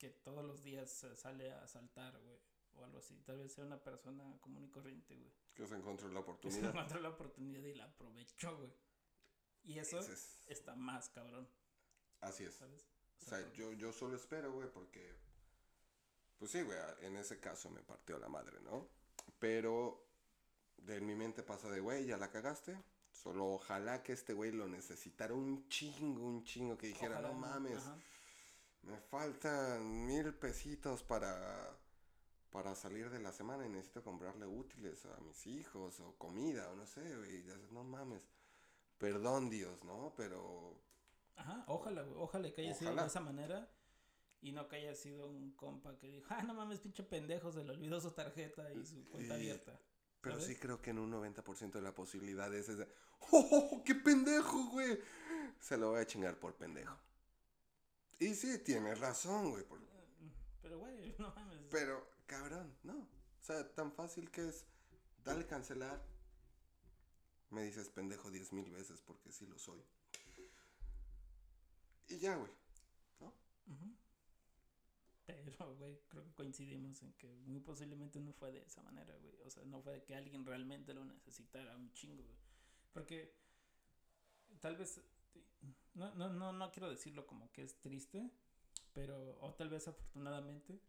que 0.00 0.08
todos 0.10 0.44
los 0.44 0.62
días 0.64 0.90
sale 1.14 1.52
a 1.52 1.66
saltar, 1.68 2.18
güey, 2.20 2.40
o 2.74 2.84
algo 2.84 2.98
así. 2.98 3.14
Tal 3.26 3.38
vez 3.38 3.52
sea 3.52 3.64
una 3.64 3.78
persona 3.82 4.24
común 4.40 4.64
y 4.64 4.70
corriente, 4.70 5.14
güey. 5.14 5.30
Que 5.54 5.66
se 5.66 5.76
encontró 5.76 6.08
la 6.08 6.14
que 6.14 6.24
se 6.24 6.30
oportunidad. 6.30 6.70
encontró 6.70 7.00
la 7.00 7.08
oportunidad 7.10 7.62
y 7.62 7.74
la 7.74 7.84
aprovechó, 7.84 8.56
güey. 8.56 8.72
Y 9.62 9.78
eso 9.78 9.98
es- 10.00 10.38
está 10.48 10.74
más 10.74 11.10
cabrón, 11.10 11.46
así 12.22 12.44
es. 12.44 12.54
¿sabes? 12.54 12.88
O 13.20 13.24
sea, 13.28 13.52
yo, 13.52 13.72
yo 13.74 13.92
solo 13.92 14.16
espero, 14.16 14.50
güey, 14.52 14.68
porque... 14.72 15.14
Pues 16.38 16.50
sí, 16.52 16.62
güey, 16.62 16.78
en 17.02 17.16
ese 17.18 17.38
caso 17.38 17.68
me 17.68 17.82
partió 17.82 18.18
la 18.18 18.28
madre, 18.28 18.58
¿no? 18.62 18.88
Pero 19.38 20.02
de 20.78 20.98
mi 21.02 21.14
mente 21.14 21.42
pasa 21.42 21.68
de, 21.70 21.80
güey, 21.80 22.06
ya 22.06 22.16
la 22.16 22.30
cagaste. 22.30 22.82
Solo 23.12 23.46
ojalá 23.46 24.02
que 24.02 24.14
este 24.14 24.32
güey 24.32 24.50
lo 24.52 24.66
necesitara 24.66 25.34
un 25.34 25.68
chingo, 25.68 26.24
un 26.24 26.42
chingo, 26.44 26.78
que 26.78 26.86
dijera, 26.86 27.16
Ojalá, 27.18 27.28
no 27.28 27.34
mames, 27.34 27.76
ajá. 27.76 27.98
Me 28.82 28.98
faltan 28.98 30.06
mil 30.06 30.34
pesitos 30.34 31.02
para, 31.02 31.76
para 32.50 32.74
salir 32.74 33.10
de 33.10 33.20
la 33.20 33.32
semana 33.32 33.66
y 33.66 33.68
necesito 33.68 34.02
comprarle 34.02 34.46
útiles 34.46 35.04
a 35.06 35.20
mis 35.20 35.46
hijos 35.46 36.00
o 36.00 36.16
comida 36.16 36.70
o 36.70 36.76
no 36.76 36.86
sé, 36.86 37.16
güey. 37.16 37.44
No 37.72 37.84
mames, 37.84 38.22
perdón 38.98 39.50
Dios, 39.50 39.84
¿no? 39.84 40.14
Pero 40.16 40.80
Ajá, 41.36 41.64
ojalá. 41.68 42.04
Ojalá 42.16 42.52
que 42.52 42.62
haya 42.62 42.74
sido 42.74 42.94
de 42.94 43.06
esa 43.06 43.20
manera 43.20 43.68
y 44.42 44.52
no 44.52 44.68
que 44.68 44.76
haya 44.76 44.94
sido 44.94 45.28
un 45.28 45.52
compa 45.52 45.98
que 45.98 46.08
dijo, 46.08 46.26
ah, 46.30 46.42
no 46.42 46.54
mames, 46.54 46.80
pinche 46.80 47.02
pendejo, 47.02 47.52
se 47.52 47.64
le 47.64 47.72
olvidó 47.72 48.00
su 48.00 48.10
tarjeta 48.12 48.72
y 48.72 48.84
su 48.84 49.04
cuenta 49.08 49.34
abierta. 49.34 49.78
Pero 50.20 50.36
¿sabes? 50.36 50.48
sí 50.48 50.56
creo 50.56 50.82
que 50.82 50.90
en 50.90 50.98
un 50.98 51.12
90% 51.12 51.72
de 51.72 51.82
la 51.82 51.94
posibilidad 51.94 52.52
es 52.54 52.66
de, 52.76 52.86
¡Oh, 53.32 53.82
qué 53.84 53.94
pendejo, 53.94 54.70
güey! 54.70 54.98
Se 55.58 55.76
lo 55.76 55.90
voy 55.90 56.00
a 56.00 56.06
chingar 56.06 56.38
por 56.38 56.54
pendejo. 56.54 56.96
Y 58.20 58.34
sí, 58.34 58.58
tienes 58.58 59.00
razón, 59.00 59.50
güey. 59.50 59.64
por- 59.64 59.80
Pero, 60.62 60.78
güey, 60.78 61.14
no 61.18 61.34
mames. 61.34 61.58
Pero, 61.70 62.08
cabrón, 62.26 62.76
no. 62.84 62.98
O 62.98 63.42
sea, 63.42 63.74
tan 63.74 63.90
fácil 63.92 64.30
que 64.30 64.46
es, 64.48 64.66
dale 65.24 65.46
cancelar. 65.46 66.00
Me 67.50 67.64
dices 67.64 67.88
pendejo 67.88 68.30
diez 68.30 68.52
mil 68.52 68.70
veces 68.70 69.00
porque 69.00 69.32
sí 69.32 69.46
lo 69.46 69.58
soy. 69.58 69.82
Y 72.08 72.18
ya, 72.18 72.36
güey. 72.36 72.52
Ujú. 73.66 73.96
Pero, 75.26 75.76
güey, 75.76 76.00
creo 76.08 76.24
que 76.24 76.32
coincidimos 76.34 77.02
en 77.02 77.12
que 77.14 77.28
muy 77.46 77.60
posiblemente 77.60 78.20
no 78.20 78.32
fue 78.32 78.50
de 78.52 78.62
esa 78.62 78.82
manera, 78.82 79.16
güey. 79.18 79.40
O 79.42 79.50
sea, 79.50 79.64
no 79.64 79.80
fue 79.80 79.92
de 79.94 80.04
que 80.04 80.14
alguien 80.16 80.44
realmente 80.44 80.92
lo 80.92 81.04
necesitara 81.04 81.76
un 81.76 81.92
chingo, 81.92 82.22
güey. 82.24 82.38
Porque 82.92 83.32
tal 84.60 84.76
vez, 84.76 85.00
no, 85.94 86.14
no, 86.14 86.28
no, 86.30 86.52
no 86.52 86.70
quiero 86.72 86.88
decirlo 86.90 87.26
como 87.26 87.50
que 87.52 87.62
es 87.62 87.80
triste, 87.80 88.30
pero, 88.92 89.38
o 89.40 89.54
tal 89.54 89.68
vez 89.68 89.88
afortunadamente, 89.88 90.80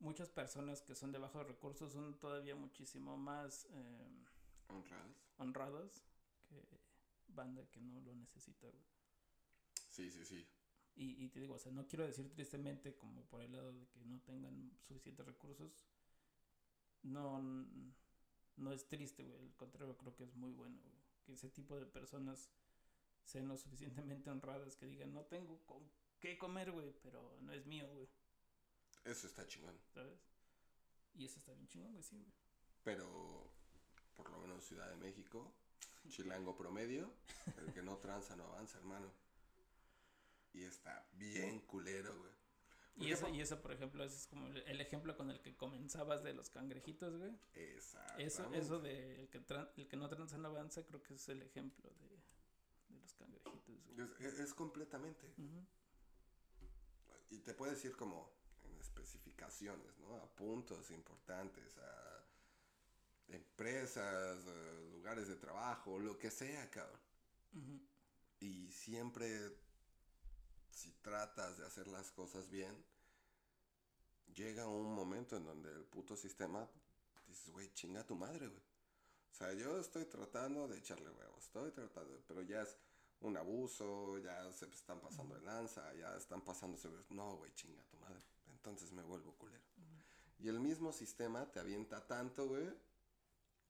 muchas 0.00 0.28
personas 0.30 0.82
que 0.82 0.94
son 0.94 1.12
de 1.12 1.18
bajos 1.18 1.46
recursos 1.46 1.92
son 1.92 2.18
todavía 2.18 2.54
muchísimo 2.54 3.16
más 3.16 3.66
eh, 3.70 4.26
Honradas. 4.68 5.16
honradas 5.38 6.04
que 6.48 6.62
banda 7.28 7.64
que 7.70 7.80
no 7.80 8.00
lo 8.00 8.14
necesita, 8.14 8.68
güey. 8.68 8.84
Sí, 9.90 10.10
sí, 10.10 10.24
sí. 10.24 10.46
Y, 10.94 11.24
y 11.24 11.28
te 11.28 11.40
digo, 11.40 11.54
o 11.54 11.58
sea, 11.58 11.72
no 11.72 11.86
quiero 11.86 12.04
decir 12.06 12.28
tristemente 12.32 12.96
como 12.96 13.24
por 13.26 13.42
el 13.42 13.52
lado 13.52 13.72
de 13.72 13.86
que 13.88 14.04
no 14.04 14.20
tengan 14.20 14.72
suficientes 14.82 15.24
recursos. 15.26 15.84
No, 17.02 17.40
no 18.56 18.72
es 18.72 18.88
triste, 18.88 19.24
güey. 19.24 19.38
Al 19.40 19.54
contrario, 19.54 19.96
creo 19.96 20.14
que 20.14 20.24
es 20.24 20.34
muy 20.34 20.52
bueno, 20.52 20.80
güey. 20.82 20.98
Que 21.24 21.32
ese 21.34 21.48
tipo 21.50 21.76
de 21.76 21.86
personas 21.86 22.50
sean 23.28 23.46
lo 23.48 23.56
suficientemente 23.56 24.30
honradas 24.30 24.76
que 24.76 24.86
digan, 24.86 25.12
no 25.12 25.22
tengo 25.26 25.58
con 25.66 25.82
qué 26.20 26.38
comer, 26.38 26.72
güey, 26.72 26.92
pero 27.02 27.36
no 27.42 27.52
es 27.52 27.66
mío, 27.66 27.86
güey. 27.92 28.08
Eso 29.04 29.26
está 29.26 29.46
chingón. 29.46 29.78
¿Sabes? 29.94 30.18
Y 31.14 31.24
eso 31.26 31.38
está 31.38 31.52
bien 31.52 31.68
chingón, 31.68 31.92
güey, 31.92 32.02
sí, 32.02 32.16
güey. 32.16 32.32
Pero, 32.84 33.50
por 34.16 34.30
lo 34.30 34.38
menos 34.38 34.64
Ciudad 34.64 34.88
de 34.88 34.96
México, 34.96 35.52
chilango 36.08 36.56
promedio, 36.56 37.12
el 37.58 37.72
que 37.72 37.82
no 37.82 37.98
tranza 37.98 38.34
no 38.36 38.44
avanza, 38.44 38.78
hermano. 38.78 39.12
Y 40.54 40.64
está 40.64 41.06
bien 41.12 41.60
culero, 41.60 42.16
güey. 42.18 42.32
Y 42.96 43.12
eso, 43.12 43.28
y 43.28 43.40
eso, 43.40 43.60
por 43.62 43.72
ejemplo, 43.72 44.02
ese 44.02 44.16
es 44.16 44.26
como 44.26 44.48
el- 44.48 44.80
ejemplo 44.80 45.16
con 45.16 45.30
el 45.30 45.40
que 45.40 45.56
comenzabas 45.56 46.24
de 46.24 46.32
los 46.32 46.50
cangrejitos, 46.50 47.16
güey. 47.16 47.30
Eso, 47.54 47.98
Exactamente. 48.18 48.58
eso 48.64 48.80
de 48.80 49.20
el 49.20 49.28
que, 49.28 49.40
tran- 49.46 49.70
el 49.76 49.86
que 49.86 49.96
no 49.96 50.08
tranza 50.08 50.36
no 50.38 50.48
avanza, 50.48 50.84
creo 50.84 51.00
que 51.02 51.14
es 51.14 51.28
el 51.28 51.42
ejemplo 51.42 51.90
de 51.90 52.17
los 53.08 53.14
cangrejitos. 53.14 53.64
güey. 53.94 54.08
Es, 54.26 54.32
es- 54.34 54.38
es 54.40 54.54
completamente. 54.54 55.32
Y 57.30 57.38
te 57.40 57.54
puedes 57.54 57.84
ir 57.84 57.96
como 57.96 58.30
en 58.62 58.78
especificaciones, 58.80 59.98
¿no? 59.98 60.16
A 60.16 60.26
puntos 60.34 60.90
importantes, 60.90 61.76
a 61.78 62.24
empresas, 63.28 64.46
a 64.46 64.72
lugares 64.92 65.28
de 65.28 65.36
trabajo, 65.36 65.98
lo 65.98 66.18
que 66.18 66.30
sea, 66.30 66.70
cabrón. 66.70 67.00
Y 68.40 68.70
siempre, 68.70 69.56
si 70.70 70.92
tratas 71.02 71.58
de 71.58 71.66
hacer 71.66 71.88
las 71.88 72.10
cosas 72.12 72.48
bien, 72.50 72.72
llega 74.34 74.66
un 74.66 74.94
momento 74.94 75.36
en 75.36 75.44
donde 75.44 75.70
el 75.72 75.84
puto 75.84 76.16
sistema 76.16 76.68
dices, 77.26 77.50
güey, 77.50 77.72
chinga 77.74 78.06
tu 78.06 78.14
madre, 78.14 78.46
güey. 78.46 78.62
O 79.32 79.34
sea, 79.34 79.52
yo 79.54 79.78
estoy 79.78 80.04
tratando 80.06 80.66
de 80.68 80.78
echarle 80.78 81.10
huevos, 81.10 81.44
estoy 81.44 81.70
tratando, 81.72 82.22
pero 82.26 82.42
ya 82.42 82.62
es 82.62 82.76
un 83.20 83.36
abuso, 83.36 84.18
ya 84.18 84.50
se 84.52 84.66
están 84.66 85.00
pasando 85.00 85.34
de 85.34 85.42
lanza, 85.42 85.92
ya 85.94 86.16
están 86.16 86.42
pasándose. 86.42 86.88
No, 87.10 87.36
güey, 87.36 87.52
chinga 87.54 87.82
tu 87.84 87.96
madre. 87.98 88.22
Entonces 88.52 88.92
me 88.92 89.02
vuelvo 89.02 89.32
culero. 89.34 89.64
Y 90.38 90.48
el 90.48 90.60
mismo 90.60 90.92
sistema 90.92 91.50
te 91.50 91.58
avienta 91.58 92.06
tanto, 92.06 92.46
güey, 92.46 92.68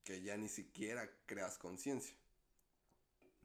que 0.04 0.20
ya 0.20 0.36
ni 0.36 0.48
siquiera 0.48 1.08
creas 1.24 1.56
conciencia. 1.56 2.14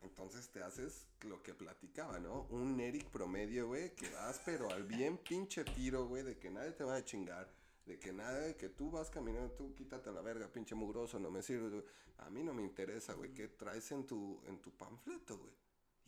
Entonces 0.02 0.50
te 0.50 0.62
haces 0.62 1.08
lo 1.22 1.42
que 1.42 1.54
platicaba, 1.54 2.20
¿no? 2.20 2.48
Un 2.50 2.78
Eric 2.82 3.10
promedio, 3.10 3.68
güey, 3.68 3.96
que 3.96 4.10
vas 4.10 4.42
pero 4.44 4.70
al 4.70 4.84
bien 4.84 5.18
pinche 5.18 5.64
tiro, 5.64 6.08
güey, 6.08 6.24
de 6.24 6.38
que 6.38 6.50
nadie 6.50 6.72
te 6.72 6.84
va 6.84 6.96
a 6.96 7.06
chingar, 7.06 7.50
de 7.86 7.98
que 7.98 8.12
nada, 8.12 8.40
de 8.40 8.58
que 8.58 8.68
tú 8.68 8.92
vas 8.92 9.10
caminando, 9.10 9.54
tú 9.54 9.74
quítate 9.74 10.12
la 10.12 10.22
verga, 10.22 10.52
pinche 10.52 10.76
mugroso, 10.76 11.18
no 11.20 11.32
me 11.32 11.42
sirve, 11.42 11.70
güey. 11.70 11.84
A 12.18 12.30
mí 12.30 12.44
no 12.44 12.54
me 12.54 12.62
interesa, 12.62 13.14
güey, 13.14 13.34
¿qué 13.34 13.48
traes 13.48 13.92
en 13.92 14.06
tu, 14.06 14.42
en 14.46 14.62
tu 14.62 14.72
panfleto, 14.72 15.38
güey? 15.38 15.54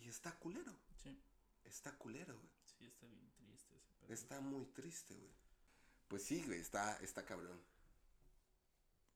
Y 0.06 0.10
está 0.10 0.32
culero, 0.38 0.72
Sí, 1.02 1.20
está 1.64 1.92
culero, 1.98 2.38
güey. 2.38 2.52
sí, 2.78 2.86
está 2.86 3.08
bien 3.08 3.28
triste 3.34 3.76
ese 3.76 3.92
pedo. 4.00 4.14
Está 4.14 4.40
muy 4.40 4.66
triste, 4.68 5.16
güey. 5.16 5.34
Pues 6.08 6.24
sí, 6.24 6.44
güey, 6.46 6.60
está, 6.60 6.98
está 6.98 7.26
cabrón. 7.26 7.60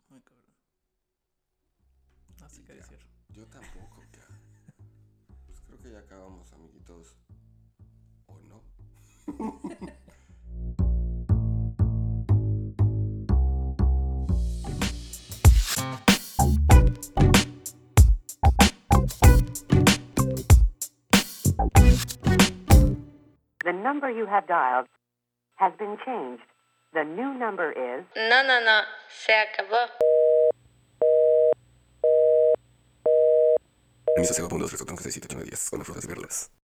Muy 0.10 0.19
cabrón. 0.21 0.49
Y 2.58 2.63
qué 2.63 2.75
ya. 2.75 2.82
decir. 2.82 2.99
Yo 3.30 3.45
tampoco, 3.45 4.02
cabrón. 4.12 4.41
Pues 5.45 5.62
creo 5.62 5.80
que 5.80 5.91
ya 5.91 5.99
acabamos, 5.99 6.52
amiguitos. 6.54 7.15
¿O 8.25 8.39
no? 8.39 8.63
The 23.69 23.73
number 23.73 24.10
you 24.10 24.25
have 24.25 24.47
dialed 24.47 24.88
has 25.58 25.71
been 25.77 25.95
changed. 26.03 26.41
The 26.91 27.03
new 27.03 27.36
number 27.38 27.71
is 27.71 28.03
No, 28.15 28.41
no, 28.41 28.60
no, 28.65 28.82
se 29.08 29.32
acabó. 29.32 29.77
Permiso 34.15 34.34
0.2, 34.34 34.69
3, 34.69 34.86
37, 34.88 35.38
8, 35.38 35.43
10, 35.43 35.69
con 35.69 35.86
frutas 35.86 36.03
y 36.03 36.08
verduras. 36.08 36.59